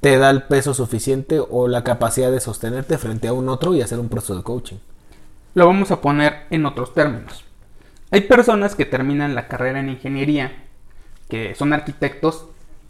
[0.00, 3.82] te da el peso suficiente o la capacidad de sostenerte frente a un otro y
[3.82, 4.76] hacer un proceso de coaching.
[5.54, 7.44] Lo vamos a poner en otros términos.
[8.10, 10.64] Hay personas que terminan la carrera en ingeniería,
[11.28, 12.46] que son arquitectos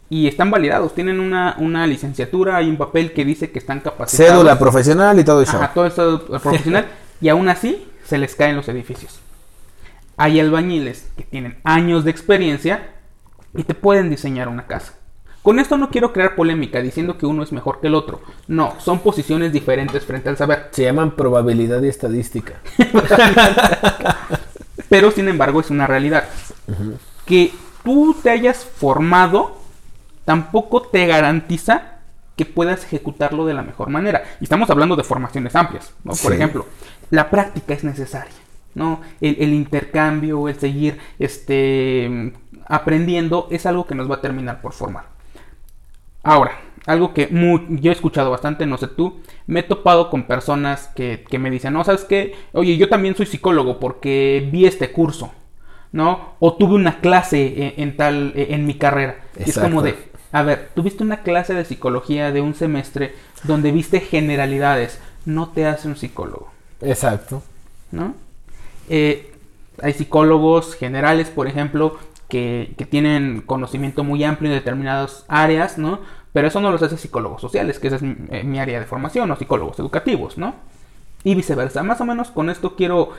[0.09, 4.31] y están validados, tienen una, licenciatura, hay un papel que dice que están capacitados.
[4.31, 5.57] Cédula profesional y todo eso.
[5.57, 6.87] Ajá, todo eso profesional
[7.19, 9.19] y aún así se les caen los edificios.
[10.15, 12.89] Hay albañiles que tienen años de experiencia
[13.53, 14.93] y te pueden diseñar una casa.
[15.43, 18.21] Con esto no quiero crear polémica diciendo que uno es mejor que el otro.
[18.47, 20.69] No, son posiciones diferentes frente al saber.
[20.71, 22.55] Se llaman probabilidad y estadística.
[24.89, 26.25] Pero sin embargo es una realidad.
[27.25, 29.56] Que tú te hayas formado
[30.27, 31.99] tampoco te garantiza
[32.35, 34.23] que puedas ejecutarlo de la mejor manera.
[34.41, 35.93] Y estamos hablando de formaciones amplias.
[36.21, 36.65] Por ejemplo,
[37.11, 38.35] la práctica es necesaria.
[38.75, 38.99] ¿no?
[39.21, 42.33] El, el, intercambio, el seguir este,
[42.65, 45.05] aprendiendo, es algo que nos va a terminar por formar.
[46.23, 47.29] Ahora, algo que
[47.69, 51.71] yo he escuchado bastante, no sé tú, me he topado con personas que, me dicen,
[51.71, 52.35] no, ¿sabes qué?
[52.51, 55.31] Oye, yo también soy psicólogo porque vi este curso,
[55.93, 56.33] ¿no?
[56.39, 59.21] O tuve una clase en, tal, en mi carrera.
[59.37, 59.95] es como de,
[60.31, 65.65] a ver, tuviste una clase de psicología de un semestre donde viste generalidades, no te
[65.65, 66.51] hace un psicólogo.
[66.81, 67.43] Exacto.
[67.91, 68.13] ¿No?
[68.89, 69.33] Eh,
[69.81, 75.99] hay psicólogos generales, por ejemplo, que, tienen conocimiento muy amplio en determinadas áreas, ¿no?
[76.33, 79.31] Pero eso no los hace psicólogos sociales, que esa es eh, mi, área de formación,
[79.31, 80.55] o psicólogos educativos, ¿no?
[81.23, 81.83] Y viceversa.
[81.83, 83.13] Más o menos con esto quiero,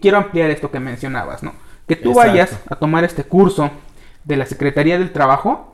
[0.00, 1.52] quiero ampliar esto que mencionabas, ¿no?
[1.86, 3.70] Que tú vayas a tomar este curso
[4.24, 5.73] de la Secretaría del Trabajo,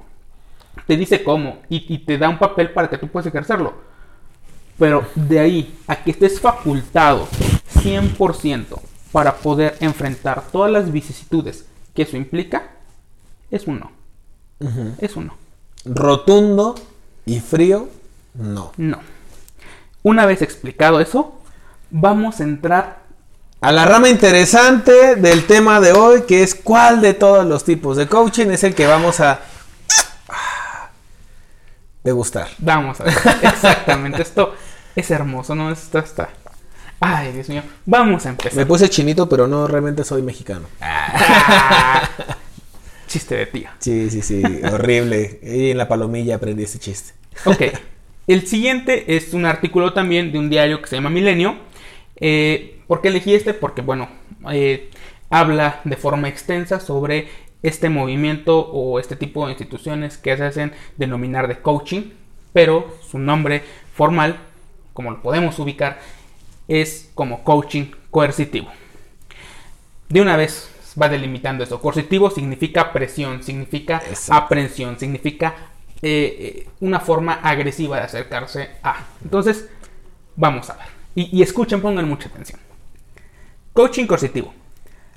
[0.87, 3.75] te dice cómo y, y te da un papel para que tú puedas ejercerlo.
[4.79, 7.29] Pero de ahí a que estés facultado
[7.77, 8.81] 100%
[9.13, 12.71] para poder enfrentar todas las vicisitudes que eso implica,
[13.51, 13.91] es uno.
[14.99, 15.35] Es uno.
[15.85, 16.75] Rotundo
[17.25, 17.89] y frío,
[18.35, 18.73] no.
[18.77, 19.01] No.
[20.03, 21.35] Una vez explicado eso,
[21.91, 23.01] vamos a entrar
[23.61, 27.97] a la rama interesante del tema de hoy, que es cuál de todos los tipos
[27.97, 29.41] de coaching es el que vamos a
[32.03, 32.49] degustar.
[32.59, 33.15] Vamos a ver.
[33.43, 34.23] Exactamente.
[34.23, 34.55] Esto
[34.97, 35.71] es hermoso, ¿no?
[35.71, 36.31] Esto está.
[37.01, 37.63] Ay, Dios mío.
[37.87, 38.55] Vamos a empezar.
[38.55, 40.67] Me puse chinito, pero no realmente soy mexicano.
[43.07, 43.75] Chiste de tía.
[43.79, 45.41] Sí, sí, sí, horrible.
[45.43, 47.15] Y en la palomilla aprendí ese chiste.
[47.45, 47.63] Ok.
[48.27, 51.57] El siguiente es un artículo también de un diario que se llama Milenio.
[52.17, 53.55] Eh, ¿Por qué elegí este?
[53.55, 54.09] Porque, bueno,
[54.53, 54.91] eh,
[55.31, 57.29] habla de forma extensa sobre
[57.63, 62.11] este movimiento o este tipo de instituciones que se hacen denominar de coaching,
[62.53, 63.63] pero su nombre
[63.95, 64.39] formal,
[64.93, 65.99] como lo podemos ubicar,
[66.69, 68.69] es como coaching coercitivo.
[70.09, 70.71] De una vez
[71.01, 71.81] va delimitando eso.
[71.81, 75.55] Coercitivo significa presión, significa aprensión, significa
[76.03, 79.05] eh, eh, una forma agresiva de acercarse a.
[79.23, 79.69] Entonces,
[80.37, 80.87] vamos a ver.
[81.15, 82.59] Y, y escuchen, pongan mucha atención.
[83.73, 84.55] Coaching coercitivo.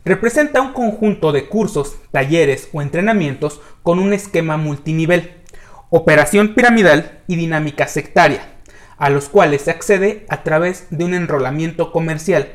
[0.06, 5.32] Representa un conjunto de cursos, talleres o entrenamientos con un esquema multinivel,
[5.90, 8.42] operación piramidal y dinámica sectaria,
[8.98, 12.54] a los cuales se accede a través de un enrolamiento comercial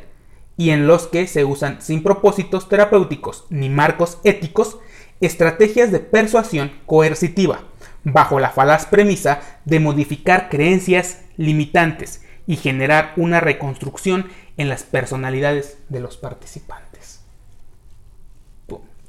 [0.58, 4.78] y en los que se usan sin propósitos terapéuticos ni marcos éticos
[5.20, 7.60] estrategias de persuasión coercitiva,
[8.04, 14.26] bajo la falaz premisa de modificar creencias limitantes y generar una reconstrucción
[14.58, 16.87] en las personalidades de los participantes.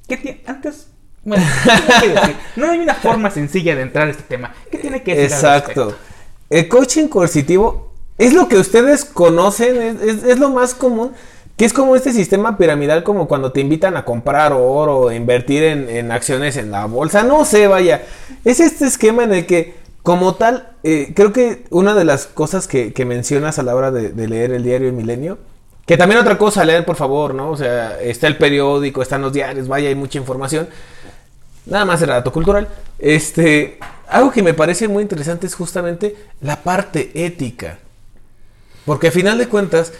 [0.15, 0.41] ¿Qué tiene?
[0.45, 0.88] Antes,
[1.24, 1.43] bueno,
[2.56, 4.54] No hay una forma sencilla de entrar a este tema.
[4.72, 5.36] ¿Qué tiene que decir?
[5.36, 5.95] Exacto.
[6.50, 11.13] El coaching coercitivo es lo que ustedes conocen, es lo más común.
[11.60, 15.62] Que es como este sistema piramidal, como cuando te invitan a comprar oro, o invertir
[15.63, 17.24] en, acciones en la bolsa.
[17.24, 18.04] No sé, vaya.
[18.45, 22.65] Es este esquema en el que, como tal, eh, creo que una de las cosas
[22.69, 25.38] que, mencionas a la hora de, leer el diario El Milenio,
[25.89, 27.49] que también otra cosa, leer por favor, ¿no?
[27.49, 30.69] O sea, está el periódico, están los diarios, vaya, hay mucha información.
[31.65, 32.67] Nada más el dato cultural.
[32.99, 37.80] Este, algo que me parece muy interesante es justamente la parte ética.
[38.86, 39.91] Porque al final de cuentas,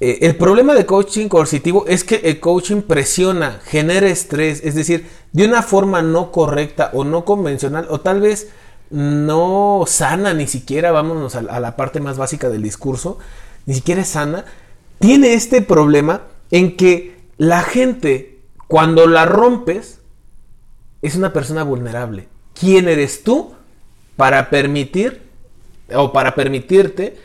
[0.00, 5.08] eh, el problema de coaching coercitivo es que el coaching presiona, genera estrés, es decir,
[5.32, 8.48] de una forma no correcta o no convencional o tal vez
[8.90, 13.16] no sana ni siquiera, vámonos a, la parte más básica del discurso,
[13.64, 14.44] ni siquiera es sana,
[15.02, 18.38] tiene este problema en que la gente,
[18.68, 19.98] cuando la rompes,
[21.02, 22.28] es una persona vulnerable.
[22.54, 23.52] ¿Quién eres tú
[24.16, 25.22] para permitir
[25.92, 27.16] o para permitirte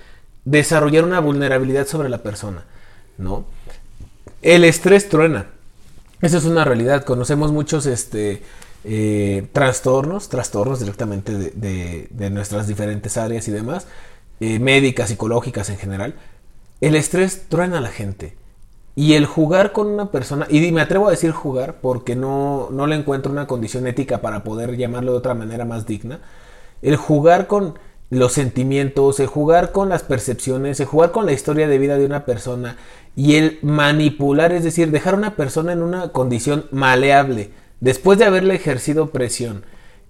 [0.44, 2.66] desarrollar una vulnerabilidad sobre la persona?
[3.20, 3.46] ¿No?
[4.42, 5.46] El estrés truena.
[6.20, 7.04] Esa es una realidad.
[7.04, 8.42] Conocemos muchos este,
[8.86, 13.86] eh, trastornos, trastornos directamente de, nuestras diferentes áreas y demás,
[14.40, 16.16] eh, médicas, psicológicas en general.
[16.82, 18.38] El estrés truena a la gente.
[18.96, 22.88] Y el jugar con una persona, y me atrevo a decir jugar porque no, no
[22.88, 26.20] le encuentro una condición ética para poder llamarlo de otra manera más digna,
[26.82, 27.78] el jugar con
[28.10, 32.06] los sentimientos, el jugar con las percepciones, el jugar con la historia de vida de
[32.06, 32.78] una persona
[33.16, 38.26] y el manipular, es decir, dejar a una persona en una condición maleable después de
[38.26, 39.66] haberle ejercido presión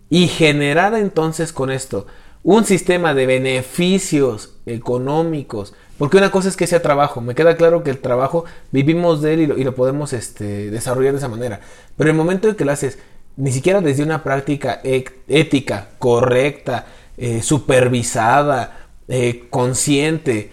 [0.10, 2.08] y generar entonces con esto
[2.44, 7.84] un sistema de beneficios económicos, porque una cosa es que sea trabajo, me queda claro
[7.84, 11.60] que el trabajo vivimos de él y lo, podemos este, desarrollar de esa manera,
[11.96, 13.00] pero el momento en que lo haces,
[13.36, 16.86] ni siquiera desde una práctica ética, correcta,
[17.18, 20.52] eh, supervisada, eh, consciente,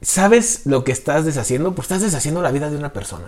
[0.00, 1.74] ¿sabes lo que estás deshaciendo?
[1.74, 3.26] Pues estás deshaciendo la vida de una persona.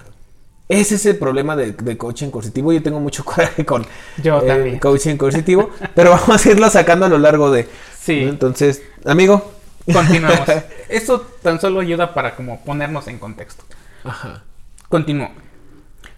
[0.69, 2.73] Ese es el problema de, coaching coercitivo.
[2.73, 3.87] Yo tengo mucho coraje con
[4.23, 7.69] Yo eh, coaching coercitivo, pero vamos a irlo sacando a lo largo de...
[8.01, 8.21] Sí.
[8.23, 9.58] Entonces, amigo.
[9.93, 10.49] Continuamos.
[10.89, 13.65] Eso tan solo ayuda para como ponernos en contexto.
[14.05, 14.43] Ajá.
[14.89, 15.31] Continúo.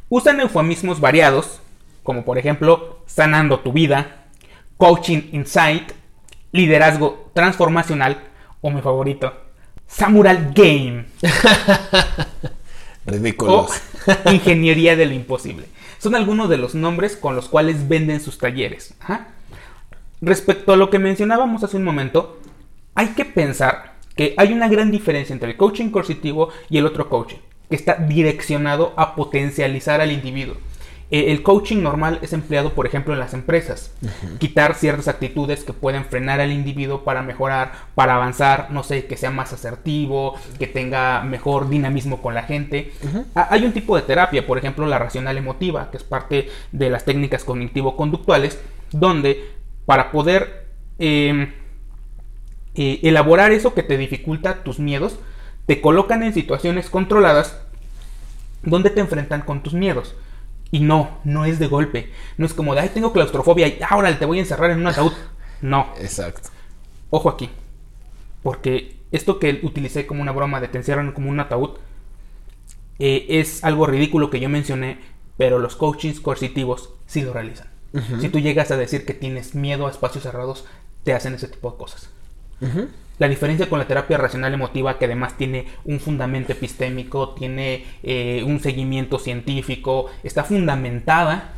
[0.09, 1.61] Usan eufemismos variados,
[2.02, 4.26] como por ejemplo, sanando tu vida,
[4.76, 5.92] coaching insight,
[6.52, 8.22] liderazgo transformacional,
[8.61, 9.33] o mi favorito,
[9.87, 11.06] Samurai Game.
[13.06, 13.70] Ridículos.
[14.30, 15.66] ingeniería de lo imposible.
[15.98, 18.94] Son algunos de los nombres con los cuales venden sus talleres.
[20.20, 22.39] Respecto a lo que mencionábamos hace un momento,
[23.00, 27.08] hay que pensar que hay una gran diferencia entre el coaching coercitivo y el otro
[27.08, 27.38] coaching,
[27.70, 30.56] que está direccionado a potencializar al individuo.
[31.10, 33.94] Eh, el coaching normal es empleado, por ejemplo, en las empresas.
[34.38, 39.16] Quitar ciertas actitudes que pueden frenar al individuo para mejorar, para avanzar, no sé, que
[39.16, 42.92] sea más asertivo, que tenga mejor dinamismo con la gente.
[43.34, 47.06] Hay un tipo de terapia, por ejemplo, la racional emotiva, que es parte de las
[47.06, 48.60] técnicas cognitivo-conductuales,
[48.92, 49.52] donde
[49.86, 50.66] para poder
[50.98, 51.50] em,
[52.74, 55.18] eh, elaborar eso que te dificulta tus miedos,
[55.66, 57.61] te colocan en situaciones controladas
[58.62, 60.14] donde te enfrentan con tus miedos.
[60.70, 62.11] Y no, no es de golpe.
[62.37, 64.87] No es como de, ay, tengo claustrofobia y ahora te voy a encerrar en un
[64.87, 65.12] ataúd.
[65.61, 65.92] No.
[65.98, 66.50] Exacto.
[67.11, 67.50] Ojo aquí.
[68.42, 71.78] Porque esto que utilicé como una broma de te encierran como un ataúd
[73.00, 74.98] eh, es algo ridículo que yo mencioné,
[75.37, 77.68] pero los coachings coercitivos sí lo realizan.
[78.20, 80.64] Si tú llegas a decir que tienes miedo a espacios cerrados,
[81.02, 82.11] te hacen ese tipo de cosas.
[83.20, 88.42] La diferencia con la terapia racional emotiva, que además tiene un fundamento epistémico, tiene eh,
[88.46, 91.53] un seguimiento científico, está fundamentada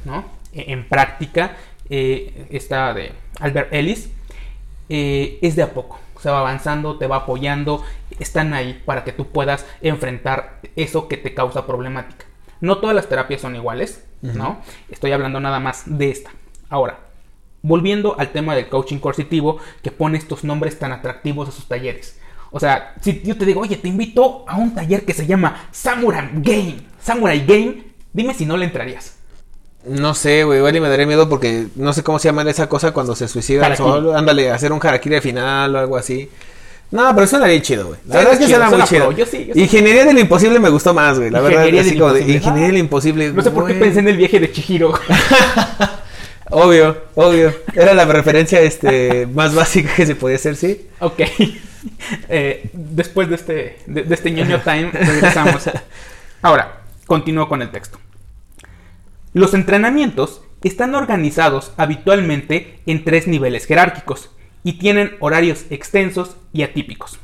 [0.52, 1.56] e, en práctica,
[1.88, 4.10] eh, esta de Albert Ellis,
[4.88, 6.00] eh, es de a poco.
[6.20, 7.84] Se va avanzando, te va apoyando,
[8.18, 12.26] están ahí para que tú puedas enfrentar eso que te causa problemática.
[12.60, 14.60] No todas las terapias son iguales, ¿no?
[14.88, 16.30] Estoy hablando nada más de esta.
[16.68, 16.98] Ahora,
[17.62, 22.18] Volviendo al tema del coaching coercitivo que pone estos nombres tan atractivos a sus talleres.
[22.50, 25.68] O sea, si yo te digo, oye, te invito a un taller que se llama
[25.72, 29.14] Samurai Game, Samurai Game, dime si no le entrarías.
[29.86, 32.68] No sé, güey, igual y me daría miedo porque no sé cómo se llama esa
[32.68, 34.16] cosa cuando se suicida solo.
[34.16, 36.28] Ándale, hacer un harakiri al final o algo así.
[36.92, 38.00] No, pero suena bien chido, güey.
[38.06, 39.10] La verdad es que suena, muy chido.
[39.54, 41.30] Ingeniería de lo imposible me gustó más, güey.
[41.30, 43.32] La verdad, así como de Ingeniería de lo imposible.
[43.32, 44.92] No sé por qué pensé en el viaje de Chihiro.
[46.52, 47.54] Obvio, obvio.
[47.74, 50.88] Era la referencia este, más básica que se podía hacer, ¿sí?
[51.00, 51.20] Ok.
[52.28, 55.68] Eh, después de este, de, este ñoño time, regresamos.
[56.42, 57.98] Ahora, continúo con el texto.
[59.32, 64.30] Los entrenamientos están organizados habitualmente en tres niveles jerárquicos
[64.62, 67.18] y tienen horarios extensos y atípicos.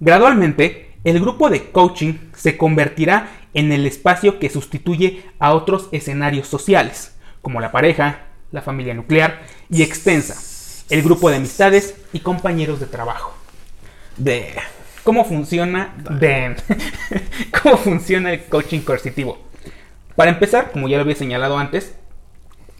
[0.00, 6.48] Gradualmente, el grupo de coaching se convertirá en el espacio que sustituye a otros escenarios
[6.48, 10.36] sociales, como la pareja, la familia nuclear y extensa,
[10.90, 13.34] el grupo de amistades y compañeros de trabajo.
[14.16, 14.54] De
[15.02, 16.54] cómo funciona de
[17.62, 19.38] cómo funciona el coaching coercitivo.
[20.14, 21.94] Para empezar, como ya lo había señalado antes,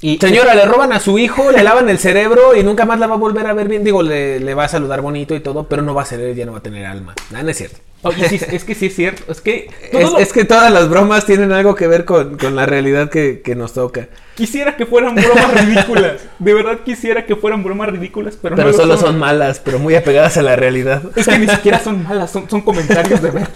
[0.02, 3.06] Y Señora, le roban a su hijo, le lavan el cerebro y nunca más la
[3.06, 3.84] va a volver a ver bien.
[3.84, 6.44] Digo, le, le va a saludar bonito y todo, pero no va a ser, ya
[6.44, 7.14] no va a tener alma.
[7.30, 7.78] Nada, no es cierto.
[8.02, 9.30] Oye, sí, es que sí es cierto.
[9.30, 12.66] Es que, es, es, que todas las bromas tienen algo que ver con, con la
[12.66, 14.08] realidad que, que, nos toca.
[14.34, 16.22] Quisiera que fueran bromas ridículas.
[16.38, 19.06] De verdad quisiera que fueran bromas ridículas, pero, pero no solo son.
[19.06, 19.18] son.
[19.18, 21.02] malas, pero muy apegadas a la realidad.
[21.14, 23.50] Es que ni siquiera son malas, son, son comentarios de verdad.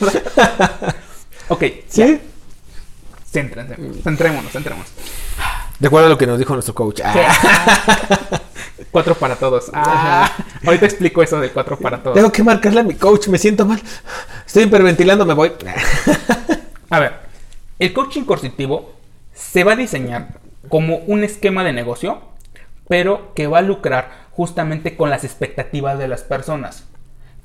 [1.49, 2.01] ok, ¿sí?
[2.01, 2.19] Ya.
[3.31, 4.91] Céntrense, centrémonos, centrémonos.
[5.79, 7.01] De acuerdo a lo que nos dijo nuestro coach.
[7.05, 8.41] Ah.
[8.91, 9.71] Cuatro para todos.
[9.73, 10.31] Ah,
[10.65, 12.15] ahorita explico eso de cuatro para todos.
[12.15, 13.81] Tengo que marcarle a mi coach, me siento mal.
[14.47, 15.53] Estoy hiperventilando, me voy.
[16.91, 17.15] a ver,
[17.79, 18.95] el coaching coercitivo
[19.35, 22.21] se va a diseñar como un esquema de negocio,
[22.89, 26.85] pero que va a lucrar justamente con las expectativas de las personas.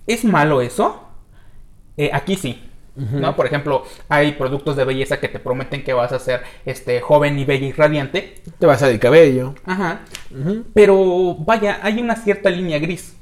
[0.08, 1.08] ¿Es malo eso?
[1.98, 2.71] Eh, aquí sí.
[2.96, 3.36] ¿No?
[3.36, 7.40] Por ejemplo, hay productos de belleza que te prometen que vas a ser este joven
[7.40, 8.36] y bella y radiante.
[8.60, 9.56] Te vas a salir cabello.
[9.66, 10.02] Ajá.
[10.74, 13.16] Pero vaya, hay una cierta línea gris.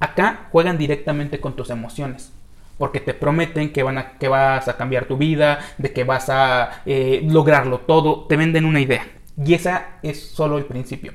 [0.00, 2.32] Acá juegan directamente con tus emociones.
[2.76, 6.28] Porque te prometen que, van a, que vas a cambiar tu vida, de que vas
[6.28, 8.26] a eh, lograrlo todo.
[8.26, 9.06] Te venden una idea.
[9.36, 11.12] Y esa es solo el principio.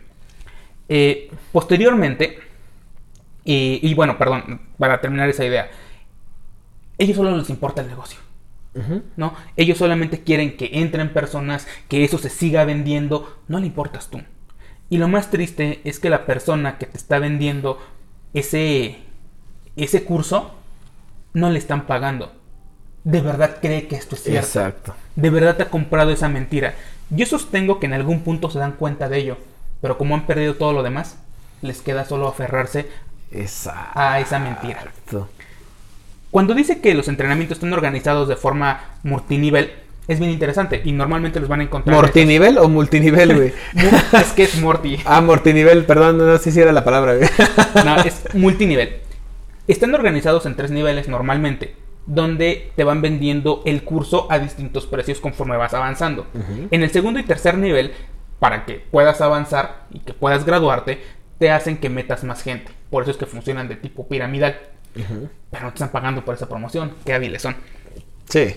[0.90, 2.40] Eh, posteriormente,
[3.46, 5.70] y bueno, perdón, para terminar esa idea,
[6.98, 8.20] ellos solo les importa el negocio.
[9.18, 9.36] ¿No?
[9.56, 14.22] Ellos solamente quieren que entren personas, que eso se siga vendiendo, no le importas tú.
[14.90, 17.80] Y lo más triste es que la persona que te está vendiendo
[18.34, 18.98] ese,
[19.76, 20.56] ese curso
[21.34, 22.32] no le están pagando.
[23.04, 24.48] De verdad cree que esto es cierto.
[24.48, 24.96] Exacto.
[25.16, 26.74] De verdad te ha comprado esa mentira.
[27.10, 29.38] Yo sostengo que en algún punto se dan cuenta de ello,
[29.82, 31.18] pero como han perdido todo lo demás,
[31.62, 32.88] les queda solo aferrarse
[33.96, 34.92] a esa mentira.
[36.34, 39.72] Cuando dice que los entrenamientos están organizados de forma multinivel,
[40.08, 41.96] es bien interesante y normalmente los van a encontrar.
[41.96, 43.54] ¿Mortinivel o multinivel, güey?
[44.20, 44.98] es que es Morty.
[45.06, 47.30] Ah, mortinivel, perdón, no sé si era la palabra, güey.
[47.86, 48.96] no, es multinivel.
[49.68, 51.76] Están organizados en tres niveles normalmente,
[52.08, 56.26] donde te van vendiendo el curso a distintos precios conforme vas avanzando.
[56.72, 57.92] En el segundo y tercer nivel,
[58.40, 61.00] para que puedas avanzar y que puedas graduarte,
[61.38, 62.72] te hacen que metas más gente.
[62.90, 64.58] Por eso es que funcionan de tipo piramidal.
[64.94, 66.94] Pero no te están pagando por esa promoción.
[67.06, 67.56] Qué hábiles son.
[68.30, 68.56] Sí.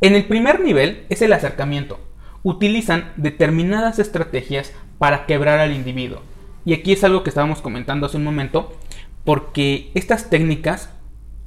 [0.00, 1.98] En el primer nivel es el acercamiento.
[2.42, 6.22] Utilizan determinadas estrategias para quebrar al individuo.
[6.64, 8.78] Y aquí es algo que estábamos comentando hace un momento,
[9.24, 10.90] porque estas técnicas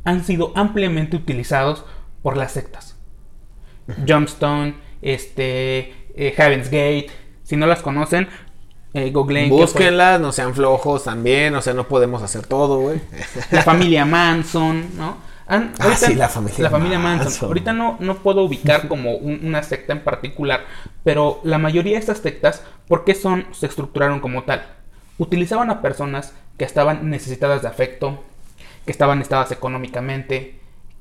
[0.03, 1.86] han sido ampliamente utilizados
[2.24, 2.97] por las sectas.
[4.07, 7.07] Jumpstone, este, eh, Heaven's Gate,
[7.43, 8.28] si no las conocen,
[8.94, 9.12] eh,
[9.50, 13.02] Búsquenlas, no sean flojos también, o sea, no podemos hacer todo, güey.
[13.52, 15.18] La familia Manson, ¿no?
[15.48, 17.48] ah, sí, la familia, la familia Manson.
[17.48, 20.66] Ahorita no, no puedo ubicar como una secta en particular,
[21.04, 24.66] pero la mayoría de estas sectas, ¿por qué son, se estructuraron como tal?
[25.18, 28.24] Utilizaban a personas que estaban necesitadas de afecto,
[28.86, 30.60] que estaban estadas económicamente,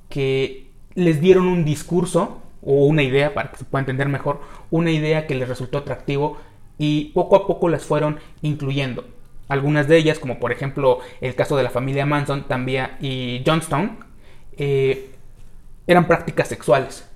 [0.09, 4.91] que les dieron un discurso o una idea, para que se pueda entender mejor, una
[4.91, 6.39] idea que les resultó atractivo
[6.79, 9.05] y poco a poco las fueron incluyendo.
[9.49, 13.99] Algunas de ellas, como por ejemplo el caso de la familia Manson también y Johnstone,
[14.57, 15.11] eh,
[15.87, 17.09] eran prácticas sexuales.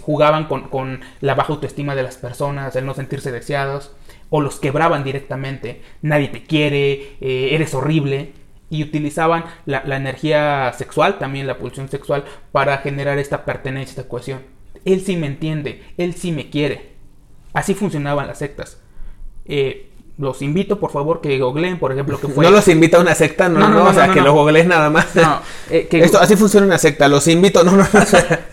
[0.00, 3.92] Jugaban con, la baja autoestima de las personas, el no sentirse deseados,
[4.30, 5.82] o los quebraban directamente.
[6.00, 8.32] Nadie te quiere, eh, eres horrible.
[8.70, 14.08] Y utilizaban la, la, energía sexual, también la pulsión sexual, para generar esta pertenencia, esta
[14.08, 14.40] cohesión.
[14.86, 16.91] Él sí me entiende, él sí me quiere.
[17.52, 18.78] Así funcionaban las sectas.
[19.44, 22.44] Eh, los invito, por favor, que googleen, por ejemplo, que fue...
[22.44, 25.14] No los invita a una secta, no, no, o sea, que lo googleen nada más.
[25.16, 25.40] No,
[25.70, 28.00] eh, Esto, así funciona una secta, los invito, no, no, no.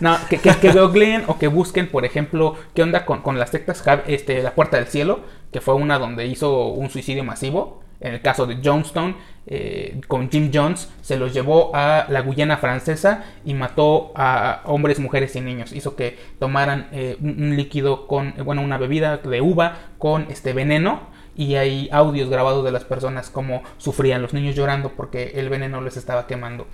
[0.00, 3.84] no que, que, googleen o que busquen, por ejemplo, qué onda con, con las sectas,
[4.06, 5.20] este, La Puerta del Cielo,
[5.52, 7.82] que fue una donde hizo un suicidio masivo.
[8.00, 9.14] En el caso de Johnstone,
[9.52, 15.00] eh, con Jim Jones, se los llevó a la Guyana francesa y mató a hombres,
[15.00, 15.72] mujeres y niños.
[15.72, 20.52] Hizo que tomaran eh, un, líquido con, eh, bueno, una bebida de uva con este
[20.52, 21.10] veneno.
[21.36, 25.80] Y hay audios grabados de las personas como sufrían los niños llorando porque el veneno
[25.80, 26.68] les estaba quemando.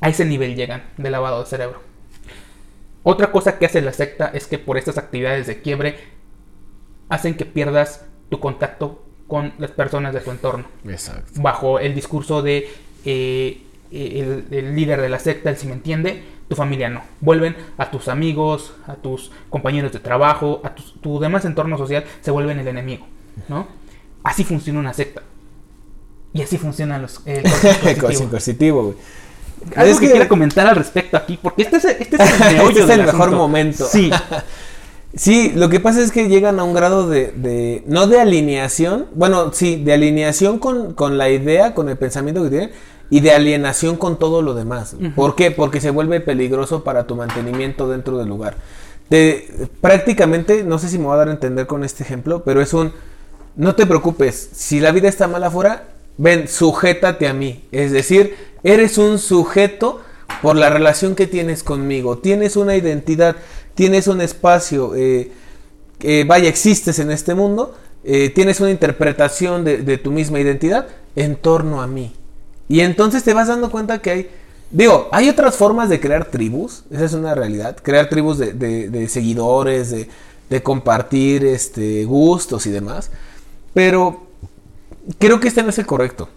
[0.00, 1.82] A ese nivel llegan de lavado de cerebro.
[3.02, 5.96] Otra cosa que hace la secta es que por estas actividades de quiebre
[7.10, 10.66] hacen que pierdas tu contacto con las personas de tu entorno.
[10.86, 11.40] Exacto.
[11.40, 12.68] Bajo el discurso de
[13.06, 17.00] eh, el, líder de la secta, el si me entiende, tu familia no.
[17.22, 22.30] Vuelven a tus amigos, a tus compañeros de trabajo, a tu, demás entorno social, se
[22.30, 23.06] vuelven el enemigo,
[23.48, 23.68] ¿no?
[24.22, 25.22] Así funciona una secta.
[26.34, 27.22] Y así funcionan los...
[27.24, 27.42] El
[28.28, 28.94] coercitivo.
[29.76, 32.90] Algo que, quiera comentar al respecto aquí, porque este es, este es el, este es
[32.90, 33.86] el mejor momento.
[33.86, 34.10] Sí.
[35.14, 39.06] Sí, lo que pasa es que llegan a un grado de, de no de alineación,
[39.14, 42.70] bueno, sí, de alineación con, con la idea, con el pensamiento que tienen,
[43.10, 44.96] y de alienación con todo lo demás.
[45.14, 45.50] ¿Por qué?
[45.50, 48.56] Porque se vuelve peligroso para tu mantenimiento dentro del lugar.
[49.10, 52.62] De, prácticamente, no sé si me voy a dar a entender con este ejemplo, pero
[52.62, 52.92] es un,
[53.54, 57.64] no te preocupes, si la vida está mal afuera, ven, sujétate a mí.
[57.70, 60.00] Es decir, eres un sujeto
[60.40, 62.16] por la relación que tienes conmigo.
[62.16, 63.36] Tienes una identidad,
[63.74, 65.32] tienes un espacio, eh,
[66.26, 71.82] vaya, existes en este mundo, eh, tienes una interpretación de, tu misma identidad en torno
[71.82, 72.12] a mí.
[72.68, 74.30] Y entonces te vas dando cuenta que hay,
[74.70, 79.90] digo, hay otras formas de crear tribus, esa es una realidad, crear tribus de, seguidores,
[79.90, 83.10] de, compartir este, gustos y demás,
[83.72, 84.26] pero
[85.18, 86.28] creo que este no es el correcto.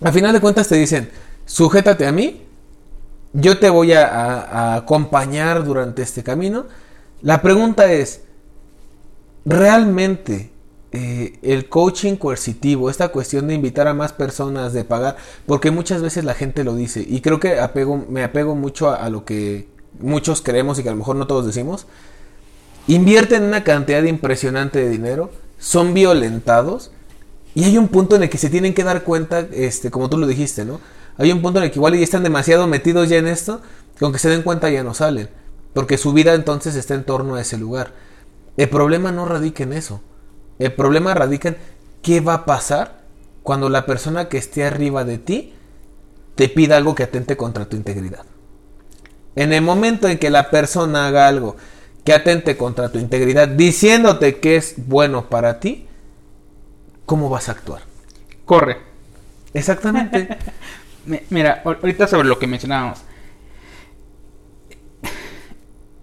[0.00, 1.08] Al final de cuentas te dicen,
[1.46, 2.42] sujétate a mí,
[3.32, 6.66] yo te voy a, a acompañar durante este camino.
[7.22, 8.22] La pregunta es,
[9.44, 10.50] ¿realmente
[10.90, 16.00] eh, el coaching coercitivo, esta cuestión de invitar a más personas, de pagar, porque muchas
[16.00, 17.58] veces la gente lo dice, y creo que
[18.08, 19.68] me apego mucho a, lo que
[20.00, 21.86] muchos creemos y que a lo mejor no todos decimos,
[22.86, 26.90] invierten una cantidad impresionante de dinero, son violentados,
[27.54, 30.16] y hay un punto en el que se tienen que dar cuenta, este, como tú
[30.16, 30.80] lo dijiste, ¿no?
[31.18, 33.60] Hay un punto en el que igual ya están demasiado metidos ya en esto,
[33.98, 35.28] que aunque se den cuenta ya no salen,
[35.74, 37.92] porque su vida entonces está en torno a ese lugar.
[38.56, 40.00] El problema no radica en eso.
[40.60, 41.56] El problema radica en
[42.02, 43.02] qué va a pasar
[43.42, 45.54] cuando la persona que esté arriba de ti
[46.36, 48.24] te pida algo que atente contra tu integridad.
[49.34, 51.56] En el momento en que la persona haga algo
[52.04, 55.88] que atente contra tu integridad, diciéndote que es bueno para ti,
[57.06, 57.82] ¿cómo vas a actuar?
[58.44, 58.78] Corre.
[59.52, 60.28] Exactamente.
[61.30, 63.02] Mira, ahorita sobre lo que mencionábamos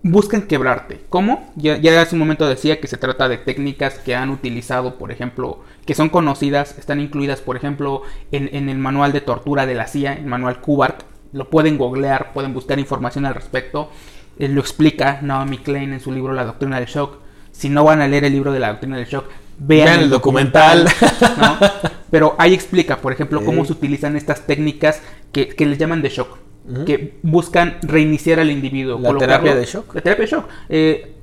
[0.08, 1.02] buscan quebrarte.
[1.10, 1.52] ¿Cómo?
[1.56, 5.12] Ya, ya, hace un momento decía que se trata de técnicas que han utilizado, por
[5.12, 9.88] ejemplo, que son conocidas, están incluidas, por ejemplo, en, el manual de tortura de la
[9.88, 11.02] CIA, el manual Kubart.
[11.34, 13.90] Lo pueden googlear, pueden buscar información al respecto.
[14.38, 17.18] Eh, lo explica Naomi Klein en su libro La Doctrina del Shock.
[17.52, 19.26] Si no van a leer el libro de la Doctrina del Shock,
[19.58, 20.88] vean, el documental.
[22.16, 25.02] Pero ahí explica, por ejemplo, cómo se utilizan estas técnicas
[25.34, 26.38] que, que les llaman de shock
[26.86, 28.98] que buscan reiniciar al individuo.
[28.98, 29.94] La terapia de shock.
[29.96, 30.46] La terapia de shock.
[30.70, 31.14] Eh,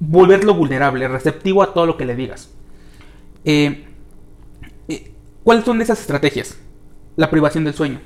[0.00, 2.48] volverlo vulnerable, receptivo a todo lo que le digas.
[3.44, 3.84] Eh,
[4.88, 5.12] eh,
[5.44, 6.56] ¿Cuáles son esas estrategias?
[7.16, 8.00] La privación del sueño,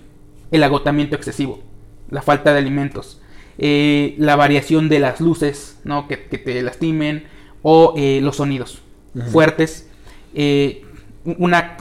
[0.51, 1.62] el agotamiento excesivo,
[2.11, 3.22] la falta de alimentos,
[3.57, 6.09] la variación de las luces ¿no?
[6.09, 7.28] que, te lastimen
[7.62, 8.82] o los sonidos
[9.30, 9.86] fuertes,
[11.24, 11.76] una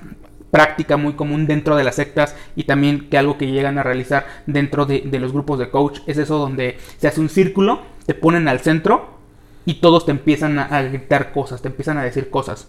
[0.51, 4.27] práctica muy común dentro de las sectas y también que algo que llegan a realizar
[4.45, 8.47] dentro de, los grupos de coach es eso donde se hace un círculo, te ponen
[8.47, 9.17] al centro
[9.65, 12.67] y todos te empiezan a, gritar cosas, te empiezan a decir cosas.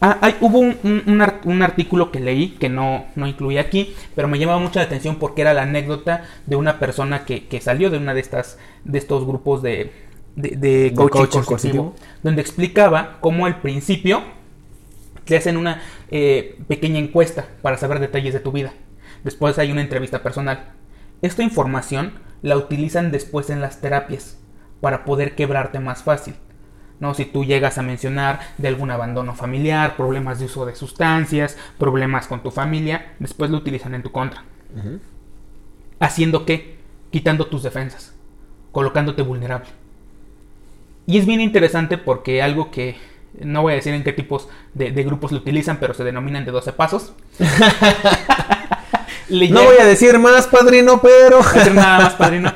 [0.00, 4.58] Ah, hay, hubo un, artículo que leí que no, no incluía aquí, pero me llamaba
[4.58, 8.20] mucho la atención porque era la anécdota de una persona que, salió de una de
[8.20, 9.92] estas de estos grupos de,
[10.36, 11.90] de, coaching,
[12.22, 14.22] donde explicaba cómo al principio
[15.24, 18.72] te hacen una eh, pequeña encuesta para saber detalles de tu vida.
[19.24, 20.72] Después hay una entrevista personal.
[21.22, 24.38] Esta información la utilizan después en las terapias
[24.80, 26.34] para poder quebrarte más fácil.
[27.00, 27.14] ¿no?
[27.14, 32.26] Si tú llegas a mencionar de algún abandono familiar, problemas de uso de sustancias, problemas
[32.26, 34.44] con tu familia, después lo utilizan en tu contra.
[36.00, 36.76] ¿Haciendo qué?
[37.10, 38.14] Quitando tus defensas,
[38.72, 39.70] colocándote vulnerable.
[41.06, 42.96] Y es bien interesante porque algo que
[43.40, 46.52] no voy a decir en qué tipos de, grupos lo utilizan, pero se denominan de
[46.52, 47.12] 12 pasos.
[49.28, 51.40] no voy a decir más, padrino, pero...
[51.72, 52.52] nada más, padrino.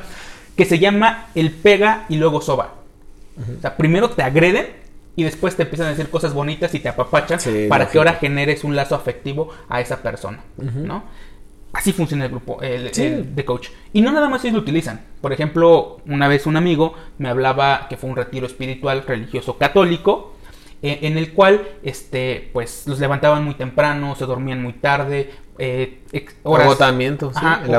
[0.55, 2.75] Que se llama el pega y luego soba.
[3.37, 4.67] O sea, primero te agreden
[5.15, 8.63] y después te empiezan a decir cosas bonitas y te apapachan para que ahora generes
[8.63, 11.03] un lazo afectivo a esa persona, ¿no?
[11.71, 12.91] Así funciona el grupo el,
[13.35, 13.69] de coach.
[13.93, 15.01] Y no nada más ellos lo utilizan.
[15.21, 20.35] Por ejemplo, una vez un amigo me hablaba que fue un retiro espiritual religioso católico
[20.81, 25.99] en el cual este pues los levantaban muy temprano, se dormían muy tarde, eh,
[26.43, 27.31] horas, agotamiento,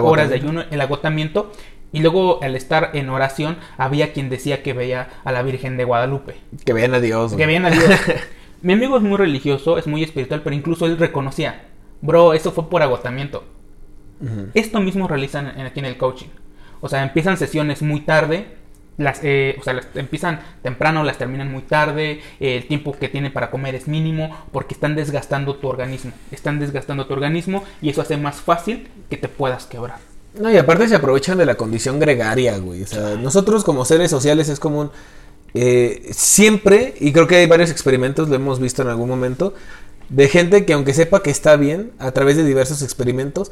[0.03, 1.53] horas de ayuno, el agotamiento.
[1.93, 5.85] Y luego al estar en oración había quien decía que veía a la Virgen de
[5.85, 6.37] Guadalupe.
[6.65, 7.35] Que veían a Dios.
[7.35, 7.91] Que veían a Dios.
[8.63, 11.63] Mi amigo es muy religioso, es muy espiritual, pero incluso él reconocía,
[12.03, 13.45] bro, eso fue por agotamiento.
[14.53, 16.29] Esto mismo realizan aquí en el coaching.
[16.83, 18.57] O sea, empiezan sesiones muy tarde,
[19.01, 23.33] las, eh, o sea, las empiezan temprano, las terminan muy tarde, el tiempo que tienen
[23.33, 28.03] para comer es mínimo, porque están desgastando tu organismo, están desgastando tu organismo y eso
[28.03, 29.99] hace más fácil que te puedas quebrar.
[30.39, 32.83] No, y aparte se aprovechan de la condición gregaria, güey.
[32.83, 34.91] O sea, nosotros como seres sociales es común
[35.55, 39.55] eh, siempre, y creo que hay varios experimentos, lo hemos visto en algún momento,
[40.09, 43.51] de gente que aunque sepa que está bien, a través de diversos experimentos,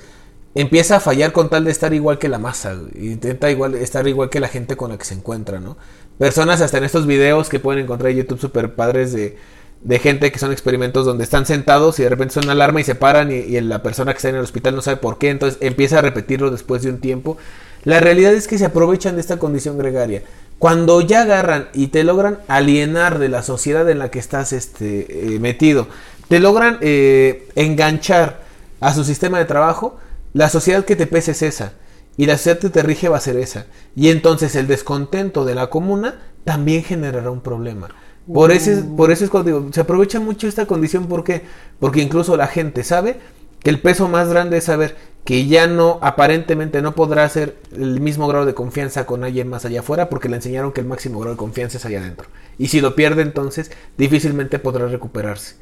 [0.55, 4.31] empieza a fallar con tal de estar igual que la masa, intenta igual, estar igual
[4.31, 5.77] que la gente con la que se encuentra, ¿no?
[6.19, 9.37] Personas hasta en estos videos que pueden encontrar en YouTube super padres de,
[9.83, 12.95] de gente que son experimentos donde están sentados y de repente suena alarma y se
[12.95, 15.59] paran y, y la persona que está en el hospital no sabe por qué, entonces
[15.63, 17.37] empieza a repetirlo después de un tiempo.
[17.85, 20.23] La realidad es que se aprovechan de esta condición gregaria.
[20.59, 25.35] Cuando ya agarran y te logran alienar de la sociedad en la que estás este,
[25.35, 25.87] eh, metido,
[26.29, 28.41] te logran eh, enganchar
[28.81, 29.99] a su sistema de trabajo,
[30.33, 31.72] la sociedad que te pese es esa.
[32.16, 33.66] Y la sociedad que te rige va a ser esa.
[33.95, 37.89] Y entonces el descontento de la comuna también generará un problema.
[38.33, 41.07] Por, ese, por eso es cuando digo, se aprovecha mucho esta condición.
[41.07, 41.43] ¿Por qué?
[41.79, 43.20] Porque incluso la gente sabe
[43.62, 48.01] que el peso más grande es saber que ya no, aparentemente no podrá hacer el
[48.01, 51.20] mismo grado de confianza con alguien más allá afuera porque le enseñaron que el máximo
[51.20, 52.29] grado de confianza es allá adentro.
[52.59, 55.57] Y si lo pierde entonces, difícilmente podrá recuperarse.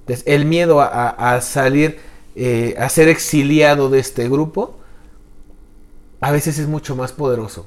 [0.00, 1.98] Entonces, el miedo a, a- a salir,
[2.36, 4.76] eh, a ser exiliado de este grupo,
[6.20, 7.66] a veces es mucho más poderoso.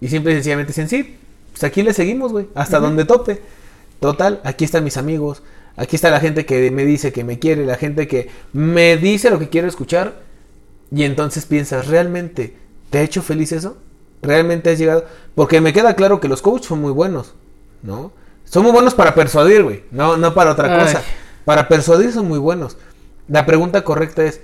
[0.00, 1.16] Y simple y sencillamente dicen, sí,
[1.52, 3.40] pues aquí le seguimos, güey, hasta donde tope.
[4.00, 5.42] Total, aquí están mis amigos,
[5.76, 9.30] aquí está la gente que me dice que me quiere, la gente que me dice
[9.30, 10.22] lo que quiero escuchar.
[10.90, 12.56] Y entonces piensas, ¿realmente
[12.90, 13.76] te ha hecho feliz eso?
[14.22, 15.04] ¿Realmente has llegado?
[15.34, 17.34] Porque me queda claro que los coaches son muy buenos,
[17.82, 18.12] ¿no?
[18.44, 20.84] Son muy buenos para persuadir, güey, no, no para otra Ay.
[20.84, 21.02] cosa.
[21.44, 22.76] Para persuadir son muy buenos.
[23.28, 24.40] La pregunta correcta es,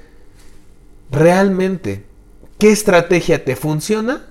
[1.10, 2.04] ¿realmente
[2.58, 4.26] qué estrategia te funciona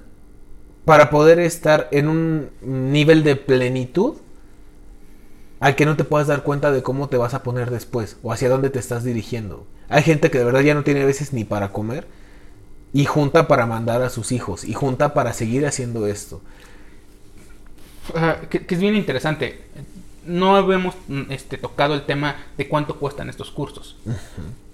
[0.86, 4.16] para poder estar en un nivel de plenitud
[5.60, 8.32] al que no te puedas dar cuenta de cómo te vas a poner después o
[8.32, 9.66] hacia dónde te estás dirigiendo?
[9.90, 12.06] Hay gente que de verdad ya no tiene a veces ni para comer
[12.94, 16.42] y junta para mandar a sus hijos y junta para seguir haciendo esto.
[18.50, 19.62] Que es bien interesante.
[20.26, 23.98] No habíamos mm, este, tocado el tema de cuánto cuestan estos cursos.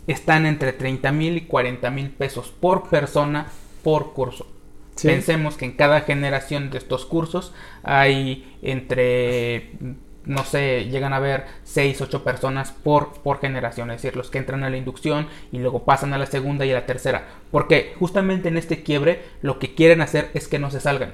[0.07, 3.47] Están entre 30 mil y 40 mil pesos por persona
[3.83, 4.47] por curso.
[4.95, 5.07] Sí.
[5.07, 9.91] Pensemos que en cada generación de estos cursos hay entre, mm,
[10.25, 13.91] no sé, llegan a haber 6, 8 personas por, por generación.
[13.91, 16.71] Es decir, los que entran a la inducción y luego pasan a la segunda y
[16.71, 17.27] a la tercera.
[17.51, 21.13] Porque justamente en este quiebre lo que quieren hacer es que no se salgan.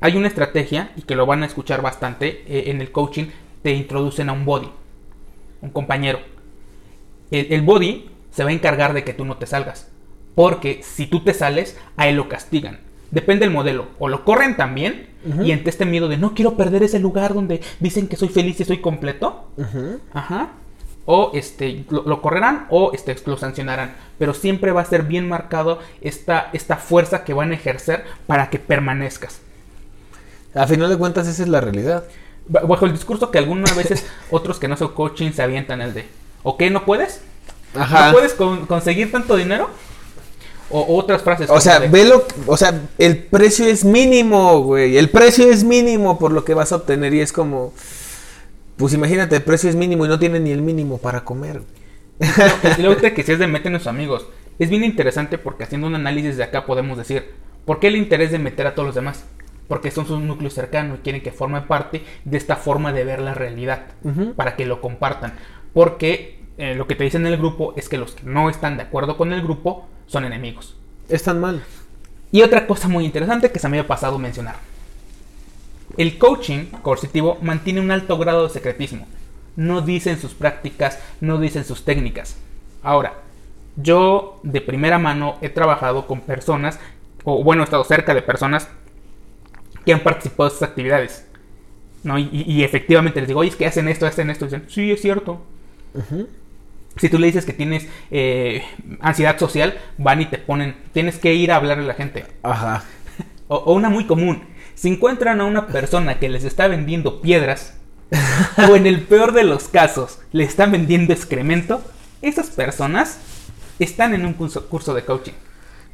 [0.00, 3.26] Hay una estrategia, y que lo van a escuchar bastante, eh, en el coaching
[3.66, 4.68] te introducen a un body,
[5.60, 6.20] un compañero.
[7.32, 9.88] El, el body se va a encargar de que tú no te salgas.
[10.36, 12.78] Porque si tú te sales, a él lo castigan.
[13.10, 13.88] Depende del modelo.
[13.98, 15.08] O lo corren también
[15.42, 18.60] y entre este miedo de no quiero perder ese lugar donde dicen que soy feliz
[18.60, 19.50] y soy completo.
[20.12, 20.50] Ajá.
[21.04, 23.96] O este, lo, lo correrán o este, lo sancionarán.
[24.16, 28.48] Pero siempre va a ser bien marcado esta, esta fuerza que van a ejercer para
[28.48, 29.40] que permanezcas.
[30.54, 32.04] A final de cuentas esa es la realidad.
[32.48, 35.94] Ba- Bajo el discurso que algunas veces otros que no son coaching se avientan el
[35.94, 36.06] de,
[36.42, 36.70] ¿o qué?
[36.70, 37.20] ¿No puedes?
[37.74, 38.06] Ajá.
[38.08, 39.68] ¿No puedes con- conseguir tanto dinero?
[40.70, 41.48] O otras frases.
[41.48, 44.96] O sea, de, velo, o sea, el precio es mínimo, güey.
[44.96, 47.72] El precio es mínimo por lo que vas a obtener y es como,
[48.76, 51.62] pues imagínate, el precio es mínimo y no tiene ni el mínimo para comer.
[52.78, 54.26] Y luego te que si es de meten a sus amigos.
[54.58, 57.30] Es bien interesante porque haciendo un análisis de acá podemos decir,
[57.64, 59.22] ¿por qué el interés de meter a todos los demás?
[59.68, 63.20] Porque son sus núcleos cercanos y quieren que formen parte de esta forma de ver
[63.20, 63.86] la realidad,
[64.36, 65.34] para que lo compartan.
[65.72, 68.76] Porque eh, lo que te dicen en el grupo es que los que no están
[68.76, 70.76] de acuerdo con el grupo son enemigos.
[71.08, 71.62] Es tan mal.
[72.32, 74.56] Y otra cosa muy interesante que se me había pasado mencionar.
[75.96, 79.06] El coaching coercitivo mantiene un alto grado de secretismo.
[79.54, 82.36] No dicen sus prácticas, no dicen sus técnicas.
[82.82, 83.14] Ahora,
[83.76, 86.78] yo de primera mano he trabajado con personas,
[87.24, 88.68] o bueno, he estado cerca de personas
[89.86, 91.24] que han participado de estas actividades.
[92.02, 92.18] ¿no?
[92.18, 94.44] Y, y- efectivamente les digo, oye, es que hacen esto, hacen esto.
[94.44, 95.42] Y dicen, sí, es cierto.
[96.96, 98.62] Si tú le dices que tienes eh,
[99.00, 102.26] ansiedad social, van y te ponen, tienes que ir a hablarle a la gente.
[102.42, 102.84] Ajá.
[103.48, 104.42] O, o una muy común,
[104.74, 107.74] si encuentran a una persona que les está vendiendo piedras,
[108.68, 111.80] o en el peor de los casos, le están vendiendo excremento,
[112.22, 113.18] esas personas
[113.78, 115.32] están en un curso, curso de coaching.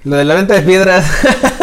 [0.05, 1.05] Lo de la venta de piedras.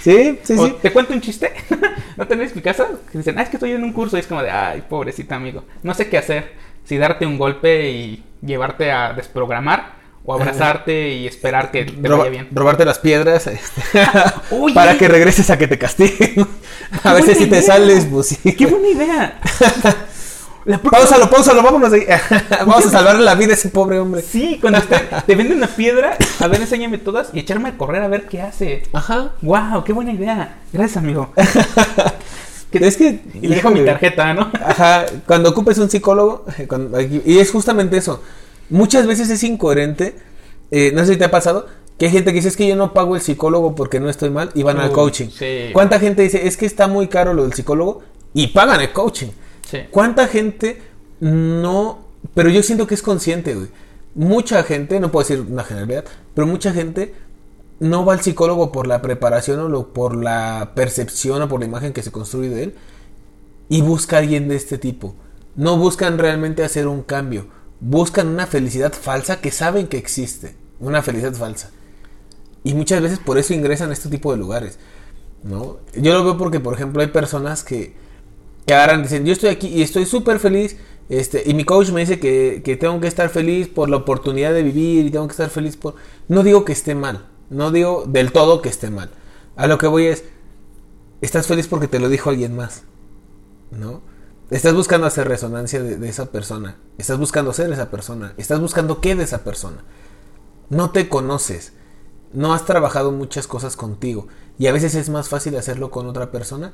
[0.00, 0.74] sí, sí, O sí.
[0.82, 1.52] te cuento un chiste,
[2.16, 2.86] ¿no tenés mi casa?
[3.10, 5.36] Que dicen, ah, es que estoy en un curso y es como de, ay, pobrecita
[5.36, 6.52] amigo, no sé qué hacer,
[6.84, 12.18] si darte un golpe y llevarte a desprogramar, o abrazarte y esperar que te Roba-
[12.18, 12.48] vaya bien.
[12.52, 13.82] robarte las piedras este,
[14.74, 16.46] para que regreses a que te castiguen.
[17.02, 18.52] a ver si te sales, pues sí.
[18.52, 19.40] ¡Qué buena idea!
[20.90, 22.20] Páusalo, páusalo, vámonos de ahí.
[22.66, 24.22] Vamos a salvarle la vida a ese pobre hombre.
[24.22, 28.02] Sí, cuando esté- te venden una piedra, a ver, enséñame todas y echarme a correr
[28.02, 28.82] a ver qué hace.
[28.92, 29.32] Ajá.
[29.42, 29.84] ¡Wow!
[29.84, 30.58] ¡Qué buena idea!
[30.72, 31.32] Gracias, amigo.
[32.72, 33.20] Es que.
[33.34, 34.48] Y dejo mi tarjeta, ¿no?
[34.64, 38.22] Ajá, cuando ocupes un psicólogo, cuando- y es justamente eso.
[38.68, 40.14] Muchas veces es incoherente.
[40.70, 41.66] eh, no sé si te ha pasado.
[41.98, 44.30] Que hay gente que dice es que yo no pago el psicólogo porque no estoy
[44.30, 45.28] mal y van al coaching.
[45.36, 45.70] sí.
[45.72, 48.02] ¿Cuánta gente dice es que está muy caro lo del psicólogo
[48.32, 49.28] y pagan el coaching?
[49.90, 50.82] ¿Cuánta gente
[51.20, 52.06] no...
[52.34, 53.56] Pero yo siento que es consciente.
[54.14, 56.04] Mucha gente, no puedo decir una generalidad,
[56.34, 57.14] pero mucha gente
[57.78, 61.92] no va al psicólogo por la preparación o por la percepción o por la imagen
[61.92, 62.74] que se construye de él
[63.68, 65.14] y busca a alguien de este tipo.
[65.56, 67.46] No buscan realmente hacer un cambio.
[67.80, 70.54] Buscan una felicidad falsa que saben que existe.
[70.78, 71.70] Una felicidad falsa.
[72.62, 74.78] Y muchas veces por eso ingresan a este tipo de lugares.
[75.42, 75.78] ¿no?
[75.94, 77.94] Yo lo veo porque, por ejemplo, hay personas que,
[78.66, 80.76] que agarran, dicen, yo estoy aquí y estoy súper feliz.
[81.08, 84.54] Este, y mi coach me dice que, que tengo que estar feliz por la oportunidad
[84.54, 85.96] de vivir y tengo que estar feliz por...
[86.28, 87.26] No digo que esté mal.
[87.50, 89.10] No digo del todo que esté mal.
[89.56, 90.24] A lo que voy es,
[91.20, 92.84] estás feliz porque te lo dijo alguien más.
[93.72, 94.02] ¿No?
[94.50, 96.76] Estás buscando hacer resonancia de, de esa persona.
[96.96, 98.34] Estás buscando ser esa persona.
[98.36, 99.82] Estás buscando qué de esa persona.
[100.68, 101.72] No te conoces.
[102.32, 104.28] No has trabajado muchas cosas contigo.
[104.60, 106.72] Y a veces es más fácil hacerlo con otra persona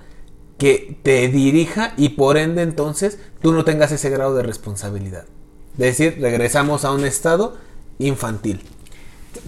[0.58, 5.24] que te dirija y por ende entonces tú no tengas ese grado de responsabilidad.
[5.72, 7.56] Es decir, regresamos a un estado
[7.98, 8.62] infantil.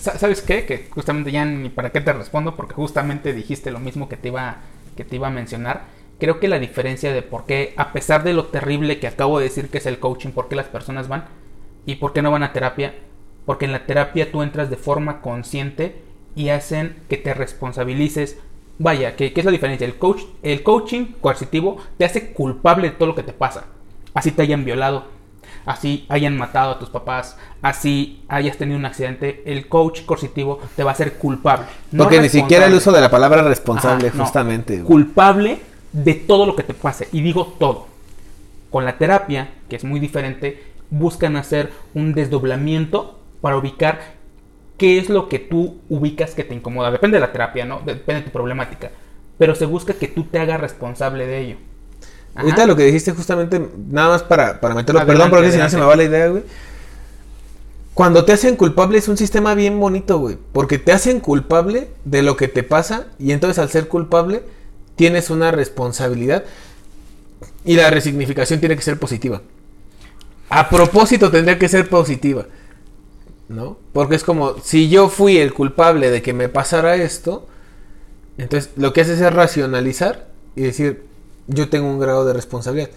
[0.01, 0.67] Sa- ¿Sabes qué?
[0.67, 4.29] Que justamente ya ni para qué te respondo porque justamente dijiste lo mismo que te
[4.29, 4.59] iba
[4.97, 5.85] que te iba a mencionar.
[6.19, 9.45] Creo que la diferencia de por qué, a pesar de lo terrible que acabo de
[9.45, 11.27] decir que es el coaching, por qué las personas van
[11.87, 12.95] y por qué no van a terapia,
[13.47, 16.03] porque en la terapia tú entras de forma consciente
[16.35, 18.37] y hacen que te responsabilices.
[18.79, 19.87] Vaya, ¿qué, qué es la diferencia?
[19.87, 23.65] El, coach, el coaching coercitivo te hace culpable de todo lo que te pasa.
[24.15, 25.05] Así te hayan violado,
[25.67, 30.85] así hayan matado a tus papás, así hayas tenido un accidente, el coach coercitivo te
[30.85, 31.67] va a hacer culpable.
[31.91, 34.83] no Porque ni siquiera el uso de la palabra responsable, Ajá, justamente.
[34.83, 35.61] Culpable
[35.93, 37.09] de todo lo que te pase.
[37.13, 37.87] Y digo todo.
[38.71, 44.18] Con la terapia, que es muy diferente, buscan hacer un desdoblamiento para ubicar
[44.79, 46.91] qué es lo que tú ubicas que te incomoda.
[46.91, 47.81] Depende de la terapia, ¿no?
[47.85, 48.91] Depende de tu problemática.
[49.37, 51.57] Pero se busca que tú te hagas responsable de ello.
[52.35, 52.43] Ajá.
[52.43, 55.69] Ahorita lo que dijiste justamente, nada más para, para meterlo, Adelante, perdón, porque si no
[55.69, 56.45] se me va la idea, güey.
[57.95, 60.39] Cuando te hacen culpable es un sistema bien bonito, güey.
[60.53, 64.43] Porque te hacen culpable de lo que te pasa y entonces al ser culpable
[64.95, 66.45] tienes una responsabilidad
[67.65, 69.43] y la resignificación tiene que ser positiva.
[70.49, 72.47] A propósito tendría que ser positiva.
[73.49, 73.79] ¿No?
[73.93, 77.49] Porque es como, si yo fui el culpable de que me pasara esto,
[78.37, 81.05] entonces lo que haces es racionalizar y decir,
[81.47, 82.91] yo tengo un grado de responsabilidad.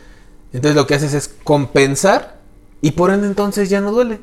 [0.54, 2.40] Entonces lo que haces es compensar
[2.82, 4.20] y por ende entonces ya no duele.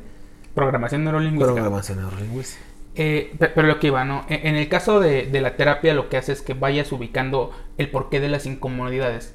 [0.54, 1.54] Programación neurolingüística.
[1.54, 2.62] Programación neurolingüística.
[2.94, 4.26] Eh, pe- pero lo que iba, ¿no?
[4.28, 7.52] En en el caso de, de la terapia, lo que hace es que vayas ubicando
[7.78, 9.34] el porqué de las incomodidades.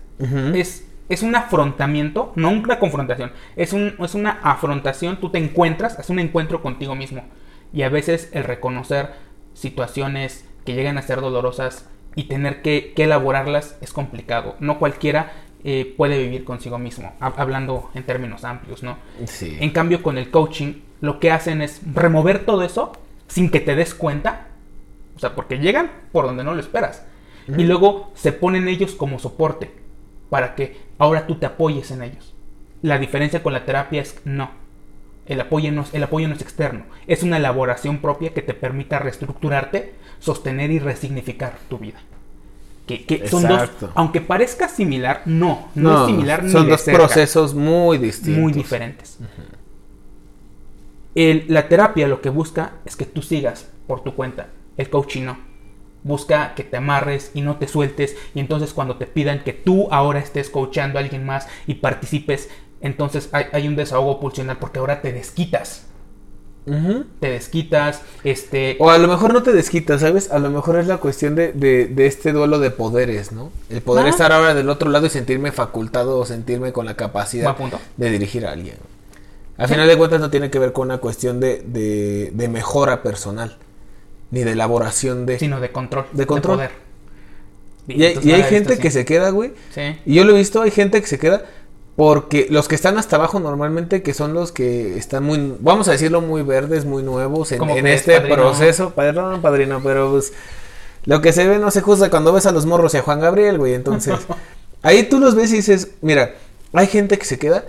[0.54, 3.32] Es, es un afrontamiento, no una confrontación.
[3.56, 7.24] Es, un, es una afrontación, tú te encuentras, es un encuentro contigo mismo.
[7.74, 9.12] Y a veces el reconocer
[9.54, 14.56] situaciones que llegan a ser dolorosas y tener que, que elaborarlas es complicado.
[14.60, 15.34] No cualquiera
[15.64, 18.98] eh, puede vivir consigo mismo, hab- hablando en términos amplios, ¿no?
[19.26, 19.58] Sí.
[19.60, 22.92] En cambio, con el coaching, lo que hacen es remover todo eso
[23.28, 24.48] sin que te des cuenta.
[25.16, 27.06] O sea, porque llegan por donde no lo esperas.
[27.58, 29.83] Y luego se ponen ellos como soporte
[30.34, 32.34] para que ahora tú te apoyes en ellos.
[32.82, 34.50] La diferencia con la terapia es no.
[35.28, 36.86] El apoyo no, es- el apoyo no es externo.
[37.06, 42.00] Es una elaboración propia que te permita reestructurarte, sostener y resignificar tu vida.
[42.88, 46.82] Que, que son dos, aunque parezca similar, no, no, es similar ni son de dos
[46.82, 48.42] cerca procesos muy distintos.
[48.42, 49.20] muy diferentes.
[51.16, 54.48] El- la terapia lo que busca es que tú sigas por tu cuenta.
[54.78, 55.38] El coaching no.
[56.04, 58.16] Busca que te amarres y no te sueltes.
[58.36, 62.50] Y entonces cuando te pidan que tú ahora estés coachando a alguien más y participes,
[62.82, 65.86] entonces hay, hay un desahogo pulsional porque ahora te desquitas.
[67.20, 68.78] Te desquitas, este...
[68.80, 70.32] O a lo mejor no te desquitas, ¿sabes?
[70.32, 73.52] A lo mejor es la cuestión de, de- de este duelo de poderes, ¿no?
[73.70, 74.10] El poder Ah.
[74.10, 77.54] estar ahora del otro lado y sentirme facultado o sentirme con la capacidad
[77.98, 78.78] de dirigir a alguien.
[79.58, 83.04] Al final de cuentas no tiene que ver con una cuestión de, de- de mejora
[83.04, 83.58] personal,
[84.34, 85.38] ni de elaboración de...
[85.38, 86.06] sino de control.
[86.12, 86.56] De control.
[86.58, 86.72] poder.
[87.88, 89.54] Y hay, y gente que se queda, güey.
[89.76, 89.98] Sí.
[90.06, 91.46] Y yo lo he visto, hay gente que se queda
[91.96, 95.92] porque los que están hasta abajo normalmente, que son los que están muy, vamos a
[95.92, 98.36] decirlo, muy verdes, muy nuevos en, ¿Cómo en crees, este padrino?
[98.36, 98.90] proceso.
[98.96, 100.34] Perdón, padrino, pero pues
[101.06, 103.20] lo que se ve no se juzga cuando ves a los morros y a Juan
[103.20, 103.76] Gabriel, güey.
[103.76, 104.16] Entonces,
[104.82, 106.34] ahí tú los ves y dices, mira,
[106.72, 107.66] hay gente que se queda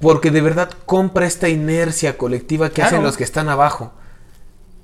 [0.00, 2.88] porque de verdad compra esta inercia colectiva que Claro.
[2.88, 3.92] hacen los que están abajo.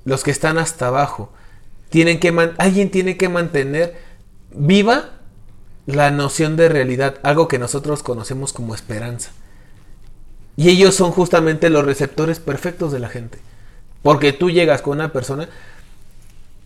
[0.05, 1.31] Los que están hasta abajo.
[1.89, 3.95] Tienen que alguien tiene que mantener
[4.53, 5.09] viva
[5.85, 9.31] la noción de realidad, algo que nosotros conocemos como esperanza.
[10.55, 13.39] Y ellos son justamente los receptores perfectos de la gente.
[14.01, 15.49] Porque tú llegas con una persona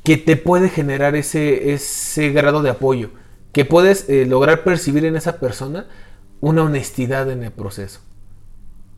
[0.03, 3.09] que te puede generar ese, ese grado de apoyo,
[3.51, 5.87] que puedes eh, lograr percibir en esa persona
[6.41, 8.01] una honestidad en el proceso.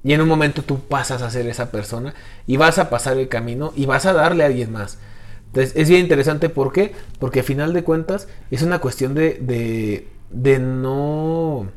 [0.03, 2.13] Y en un momento tú pasas a ser esa persona
[2.45, 4.99] y vas a pasar el camino y vas a darle a alguien más.
[5.47, 6.93] Entonces es bien interesante, ¿por qué?
[7.19, 11.67] Porque a final de cuentas es una cuestión de, de, de no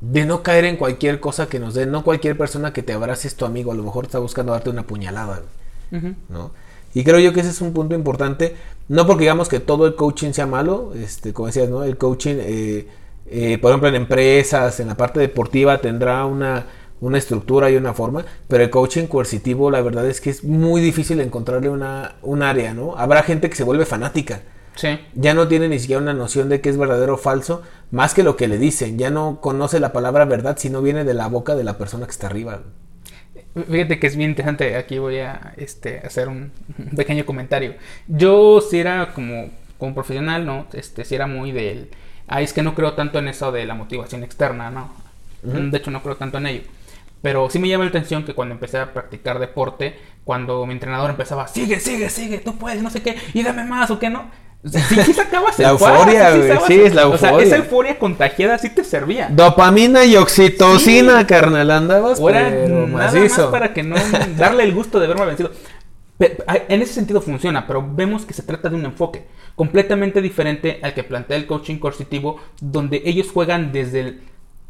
[0.00, 3.28] de no caer en cualquier cosa que nos den, no cualquier persona que te abrace
[3.28, 5.42] es tu amigo, a lo mejor está buscando darte una puñalada,
[6.28, 6.50] ¿no?
[6.94, 8.56] Y creo yo que ese es un punto importante,
[8.88, 11.82] no porque digamos que todo el coaching sea malo, este, como decías, ¿no?
[11.82, 12.88] El coaching, eh,
[13.26, 16.66] eh, por ejemplo, en empresas, en la parte deportiva tendrá una,
[17.00, 20.80] una estructura y una forma, pero el coaching coercitivo, la verdad es que es muy
[20.80, 22.96] difícil encontrarle una, un área, ¿no?
[22.96, 24.42] Habrá gente que se vuelve fanática
[25.14, 28.22] ya no tiene ni siquiera una noción de qué es verdadero o falso, más que
[28.22, 28.98] lo que le dicen.
[28.98, 32.12] Ya no conoce la palabra verdad, sino viene de la boca de la persona que
[32.12, 32.62] está arriba.
[33.70, 34.76] Fíjate que es bien interesante.
[34.76, 36.52] Aquí voy a este, hacer un,
[36.94, 37.74] pequeño comentario.
[38.06, 40.66] Yo si era como, como profesional, ¿no?
[40.72, 41.88] Este, si era muy del...
[42.28, 44.92] Ah, es que no creo tanto en eso de la motivación externa, ¿no?
[45.42, 46.62] De hecho, no creo tanto en ello.
[47.22, 51.10] Pero sí me llama la atención que cuando empecé a practicar deporte, cuando mi entrenador
[51.10, 54.30] empezaba, sigue, sigue, sigue, tú puedes, no sé qué, y dame más o qué, ¿no?
[54.64, 56.58] Sí, sí sacabas La euforia, güey.
[56.66, 57.32] Sí, es la euforia.
[57.32, 59.28] O sea, esa euforia contagiada sí te servía.
[59.30, 62.18] Dopamina y oxitocina, carnal, andabas.
[62.20, 63.96] O era nada más para que no
[64.36, 65.52] darle el gusto de verme vencido.
[66.18, 70.94] En ese sentido funciona, pero vemos que se trata de un enfoque completamente diferente al
[70.94, 74.22] que plantea el coaching coercitivo, donde ellos juegan desde el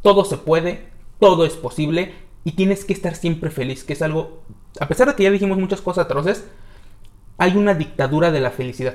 [0.02, 0.88] todo se puede,
[1.18, 2.12] todo es posible
[2.46, 4.40] y tienes que estar siempre feliz, que es algo,
[4.78, 6.44] a pesar de que ya dijimos muchas cosas atroces,
[7.38, 8.94] hay una dictadura de la felicidad.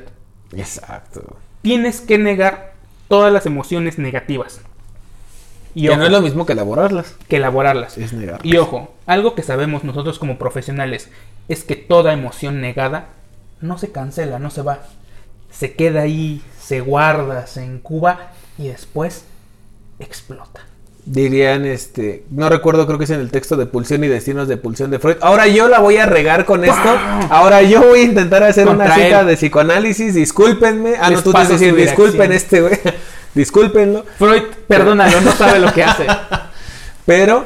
[0.55, 1.35] Exacto.
[1.61, 2.75] Tienes que negar
[3.09, 4.61] todas las emociones negativas.
[5.75, 7.17] Y que no es lo mismo que elaborarlas.
[7.27, 7.97] Que elaborarlas.
[7.97, 8.39] Es negar.
[8.41, 11.09] Y ojo, algo que sabemos nosotros como profesionales
[11.49, 13.09] es que toda emoción negada
[13.59, 14.83] no se cancela, no se va.
[15.49, 19.25] Se queda ahí, se guarda, se incuba y después
[19.99, 20.70] explota
[21.05, 24.57] dirían, este, no recuerdo, creo que es en el texto de Pulsión y Destinos de
[24.57, 25.17] Pulsión de Freud.
[25.21, 26.89] Ahora yo la voy a regar con esto.
[27.29, 30.13] Ahora yo voy a intentar hacer una cita de psicoanálisis.
[30.13, 30.95] Discúlpenme.
[30.99, 32.79] Ah, no, tú te decir, disculpen este güey.
[33.33, 34.05] Discúlpenlo.
[34.17, 36.05] Freud, perdónalo, no sabe lo que hace.
[37.05, 37.45] Pero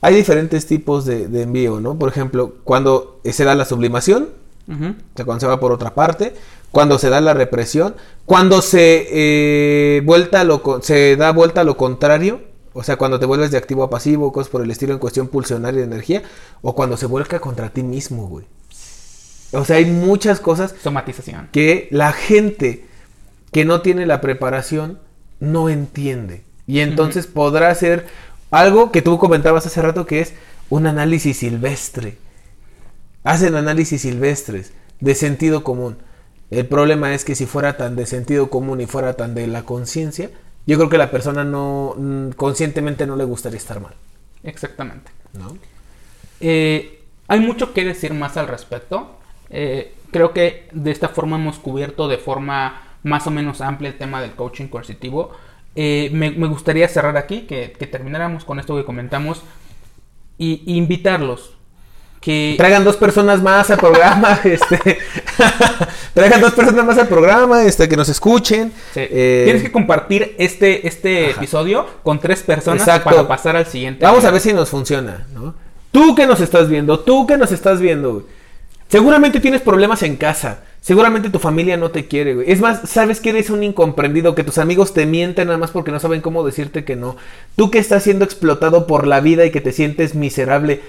[0.00, 1.98] hay diferentes tipos de, envío, ¿no?
[1.98, 4.28] Por ejemplo, cuando se da la sublimación,
[4.68, 6.34] o sea, cuando se va por otra parte,
[6.72, 7.96] cuando se da la represión,
[8.26, 12.42] cuando se, eh, vuelta lo, se da vuelta a lo contrario,
[12.72, 15.28] o sea, cuando te vuelves de activo a pasivo, cosas por el estilo en cuestión
[15.28, 16.22] pulsionaria de energía,
[16.62, 18.46] o cuando se vuelca contra ti mismo, güey.
[19.52, 20.74] O sea, hay muchas cosas.
[20.80, 21.48] Somatización.
[21.50, 22.86] Que la gente
[23.50, 25.00] que no tiene la preparación
[25.40, 26.44] no entiende.
[26.66, 28.06] Y entonces podrá ser
[28.52, 30.34] algo que tú comentabas hace rato que es
[30.68, 32.16] un análisis silvestre.
[33.24, 35.98] Hacen análisis silvestres de sentido común.
[36.50, 39.62] El problema es que si fuera tan de sentido común y fuera tan de la
[39.62, 40.30] conciencia,
[40.66, 43.94] yo creo que la persona no mm, conscientemente no le gustaría estar mal.
[44.42, 45.12] Exactamente.
[45.32, 45.56] ¿No?
[46.40, 49.16] Eh, hay mucho que decir más al respecto.
[49.48, 53.98] Eh, creo que de esta forma hemos cubierto de forma más o menos amplia el
[53.98, 55.30] tema del coaching coercitivo.
[55.76, 59.42] Eh, me, gustaría cerrar aquí, que, termináramos con esto que comentamos
[60.36, 61.59] y invitarlos
[62.20, 64.98] que traigan dos personas más al programa, este,
[66.14, 68.72] traigan dos personas más al programa, este, que nos escuchen.
[68.94, 74.04] Eh, Tienes que compartir este, este episodio con tres personas para pasar al siguiente.
[74.04, 75.54] Vamos a ver si nos funciona, ¿no?
[75.92, 78.26] Tú que nos estás viendo, tú que nos estás viendo,
[78.88, 80.60] seguramente tienes problemas en casa.
[80.82, 82.50] Seguramente tu familia no te quiere, güey.
[82.50, 85.90] Es más, sabes que eres un incomprendido, que tus amigos te mienten nada más porque
[85.90, 87.16] no saben cómo decirte que no.
[87.54, 90.80] Tú que estás siendo explotado por la vida y que te sientes miserable,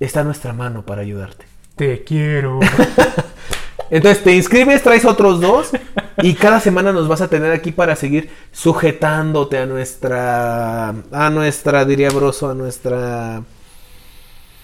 [0.00, 1.44] está nuestra mano para ayudarte.
[1.76, 2.60] Te quiero.
[3.90, 5.70] Entonces te inscribes, traes otros dos
[6.22, 11.84] y cada semana nos vas a tener aquí para seguir sujetándote a nuestra, a nuestra,
[11.84, 13.42] diría Broso, a nuestra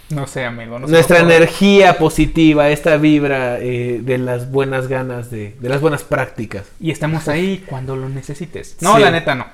[0.08, 0.78] no sé, amigo.
[0.78, 6.64] Nuestra energía positiva, esta vibra eh, de las buenas ganas, de, las buenas prácticas.
[6.78, 8.76] Y estamos ahí cuando lo necesites.
[8.80, 9.46] No, la neta no.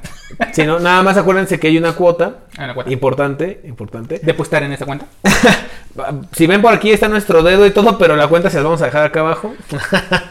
[0.52, 2.40] Sí, no, nada más acuérdense que hay una cuota,
[2.86, 4.20] importante, importante.
[4.22, 5.06] ¿Depositar en esa cuenta?
[6.32, 8.82] si ven por aquí está nuestro dedo y todo, pero la cuenta se la vamos
[8.82, 9.54] a dejar acá abajo.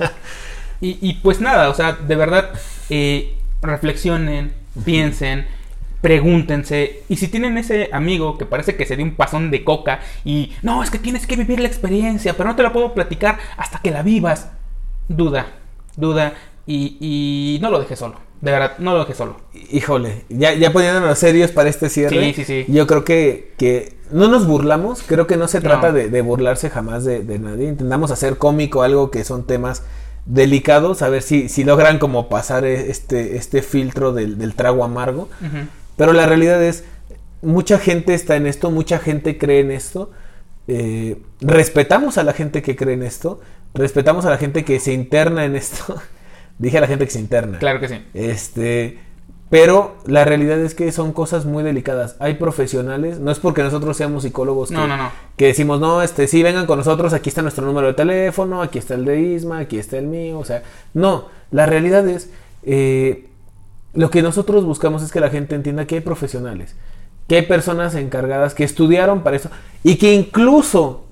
[0.81, 2.51] y, pues nada, o sea, de verdad,
[2.91, 4.53] eh, reflexionen,
[4.85, 5.47] piensen
[6.01, 7.03] pregúntense.
[7.09, 10.51] Y si tienen ese amigo que parece que se dio un pasón de coca y
[10.61, 13.79] no, es que tienes que vivir la experiencia, pero no te la puedo platicar hasta
[13.79, 14.49] que la vivas,
[15.07, 15.47] duda,
[15.95, 16.33] duda
[16.65, 18.15] y, y no lo dejes solo.
[18.41, 19.37] De verdad, no lo dejes solo.
[19.71, 22.33] Híjole, ya, ya poniéndonos serios para este cierre.
[22.33, 22.65] Sí, sí, sí.
[22.73, 25.03] Yo creo que, que no nos burlamos.
[25.05, 25.63] Creo que no se No.
[25.69, 27.67] trata de, de burlarse jamás de, de nadie.
[27.67, 29.83] Intentamos hacer cómico algo que son temas
[30.25, 31.03] delicados.
[31.03, 35.29] A ver si, si logran como pasar e- este, este filtro del, del trago amargo.
[35.39, 35.67] Ujú.
[36.01, 36.83] Pero la realidad es,
[37.43, 40.09] mucha gente está en esto, mucha gente cree en esto.
[40.67, 43.39] eh, respetamos a la gente que cree en esto,
[43.75, 46.01] respetamos a la gente que se interna en esto.
[46.57, 47.59] Dije a la gente que se interna.
[47.59, 48.03] Claro que sí.
[48.15, 48.97] Este,
[49.51, 52.15] pero la realidad es que son cosas muy delicadas.
[52.17, 55.11] Hay profesionales, no es porque nosotros seamos psicólogos que, No, no, no.
[55.37, 58.79] que decimos, no, este, sí, vengan con nosotros, aquí está nuestro número de teléfono, aquí
[58.79, 60.63] está el de Isma, aquí está el mío, o sea,
[60.95, 62.31] no, la realidad es,
[62.63, 63.27] eh,
[63.93, 66.75] lo que nosotros buscamos es que la gente entienda que hay profesionales,
[67.27, 69.49] que hay personas encargadas que estudiaron para eso
[69.83, 71.05] y que incluso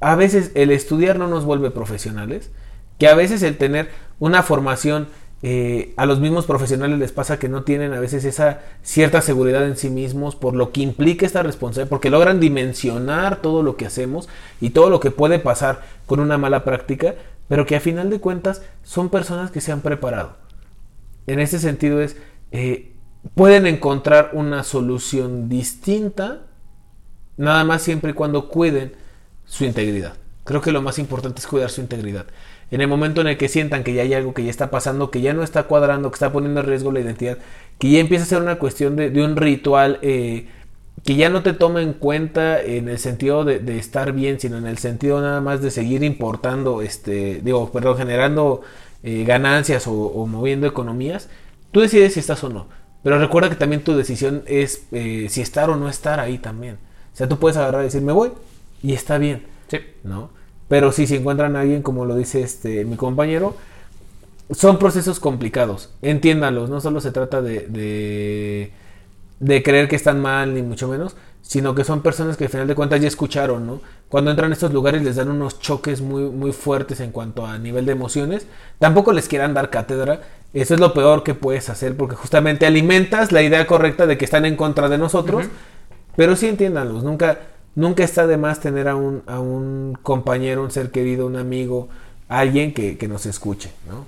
[0.00, 2.50] a veces el estudiar no nos vuelve profesionales,
[2.98, 5.08] que a veces el tener una formación
[5.42, 9.66] eh, a los mismos profesionales les pasa que no tienen a veces esa cierta seguridad
[9.66, 13.84] en sí mismos por lo que implica esta responsabilidad, porque logran dimensionar todo lo que
[13.84, 14.28] hacemos
[14.60, 17.14] y todo lo que puede pasar con una mala práctica,
[17.46, 20.43] pero que a final de cuentas son personas que se han preparado.
[21.26, 22.16] En ese sentido es,
[22.52, 22.92] eh,
[23.34, 26.42] pueden encontrar una solución distinta,
[27.36, 28.92] nada más siempre y cuando cuiden
[29.46, 30.14] su integridad.
[30.44, 32.26] Creo que lo más importante es cuidar su integridad.
[32.70, 35.10] En el momento en el que sientan que ya hay algo que ya está pasando,
[35.10, 37.38] que ya no está cuadrando, que está poniendo en riesgo la identidad,
[37.78, 40.48] que ya empieza a ser una cuestión de, un ritual eh,
[41.04, 44.58] que ya no te toma en cuenta en el sentido de, de estar bien, sino
[44.58, 48.62] en el sentido nada más de seguir importando, este, digo, perdón, generando
[49.04, 51.28] eh, ganancias o, o moviendo economías,
[51.70, 52.66] tú decides si estás o no.
[53.04, 56.78] Pero recuerda que también tu decisión es eh, si estar o no estar ahí también.
[57.12, 58.30] O sea, tú puedes agarrar y decir, me voy,
[58.82, 59.42] y está bien.
[59.68, 59.78] Sí.
[60.02, 60.30] ¿no?
[60.68, 63.56] Pero si se encuentran a alguien, como lo dice este mi compañero,
[64.50, 65.90] son procesos complicados.
[66.00, 68.72] Entiéndanlos, no solo se trata de, de,
[69.38, 71.14] de creer que están mal, ni mucho menos,
[71.46, 73.80] sino que son personas que al final de cuentas ya escucharon, ¿no?
[74.08, 77.58] Cuando entran a estos lugares les dan unos choques muy, muy fuertes en cuanto a
[77.58, 78.46] nivel de emociones.
[78.78, 80.20] Tampoco les quieran dar cátedra.
[80.54, 84.24] Eso es lo peor que puedes hacer porque justamente alimentas la idea correcta de que
[84.24, 85.46] están en contra de nosotros.
[86.16, 87.38] Pero sí entiéndanlos, nunca,
[87.74, 91.88] nunca está de más tener a un, a un compañero, un ser querido, un amigo,
[92.28, 94.06] alguien que, que nos escuche, ¿no?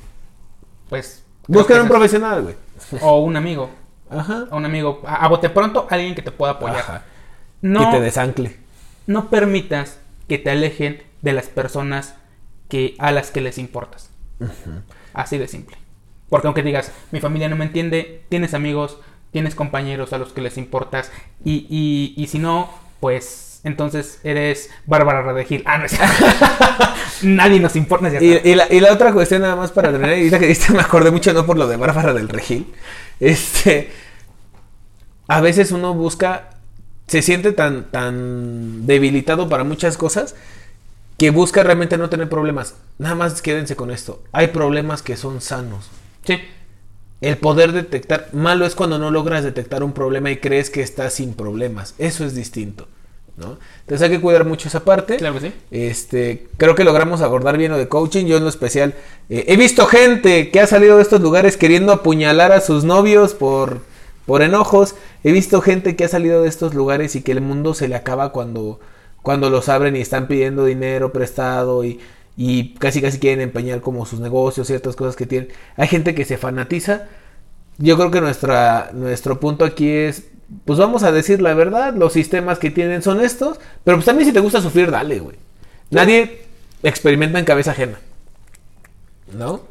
[0.89, 1.22] Pues.
[1.47, 2.55] que un es- profesional, güey.
[3.03, 3.68] O un amigo.
[4.09, 4.47] Ajá.
[4.51, 5.03] A un amigo.
[5.05, 6.78] A, a bote pronto, alguien que te pueda apoyar.
[6.78, 7.03] Ajá.
[7.62, 8.57] No, Que te desancle.
[9.07, 9.98] no permitas
[10.28, 12.14] que te alejen de las personas
[12.68, 14.11] que, a las que les importas.
[15.14, 15.76] Así de simple.
[16.28, 18.98] Porque aunque digas, mi familia no me entiende, tienes amigos,
[19.30, 21.12] tienes compañeros a los que les importas.
[21.44, 22.68] Y, y, y si no,
[23.00, 25.62] pues entonces eres Bárbara de Gil.
[25.66, 25.96] Ah, no es
[27.22, 28.09] Nadie nos importa.
[28.22, 31.11] Y, la, y la otra cuestión nada más para terminar, y que diste me acordé
[31.11, 32.72] mucho no por lo de Bárbara del Regil.
[33.20, 33.90] Este
[35.28, 36.50] a veces uno busca
[37.07, 40.34] se siente tan tan debilitado para muchas cosas
[41.18, 42.74] que busca realmente no tener problemas.
[42.98, 44.22] Nada más quédense con esto.
[44.32, 45.90] Hay problemas que son sanos.
[46.24, 46.38] Sí.
[47.20, 51.14] El poder detectar, malo es cuando no logras detectar un problema y crees que estás
[51.14, 51.94] sin problemas.
[51.96, 52.88] Eso es distinto,
[53.38, 53.59] ¿no?
[53.80, 55.16] Entonces hay que cuidar mucho esa parte.
[55.16, 55.52] Claro que sí.
[55.70, 58.26] Este, creo que logramos abordar bien lo de coaching.
[58.26, 58.94] Yo en lo especial
[59.30, 63.32] eh, he visto gente que ha salido de estos lugares queriendo apuñalar a sus novios
[63.32, 63.80] por,
[64.26, 64.94] por enojos.
[65.26, 67.96] He visto gente que ha salido de estos lugares y que el mundo se le
[67.96, 68.78] acaba cuando,
[69.22, 71.98] cuando los abren y están pidiendo dinero prestado y,
[72.36, 75.48] y casi casi quieren empeñar como sus negocios, ciertas cosas que tienen.
[75.74, 77.08] Hay gente que se fanatiza.
[77.76, 80.28] Yo creo que nuestra, nuestro punto aquí es,
[80.64, 84.28] pues vamos a decir la verdad, los sistemas que tienen son estos, pero pues también
[84.28, 85.34] si te gusta sufrir, dale, güey.
[85.90, 86.42] Nadie
[86.84, 87.98] experimenta en cabeza ajena.
[89.36, 89.62] ¿No?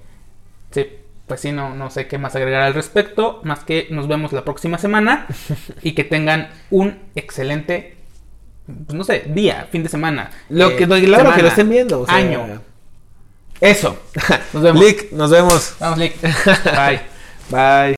[0.71, 0.85] Sí,
[1.28, 4.43] pues sí, no, no sé qué más agregar al respecto, más que nos vemos la
[4.43, 5.28] próxima semana
[5.82, 7.97] y que tengan un excelente,
[8.65, 10.30] pues no sé, día, fin de semana.
[10.49, 12.01] Lo eh, que, claro, semana, que lo estén viendo.
[12.01, 12.61] o sea, año.
[13.61, 13.97] Eso.
[14.53, 14.84] Nos vemos.
[14.84, 15.76] Lick, nos vemos.
[15.80, 16.21] Vamos, Lick.
[16.21, 17.01] Bye.
[17.49, 17.95] Bye.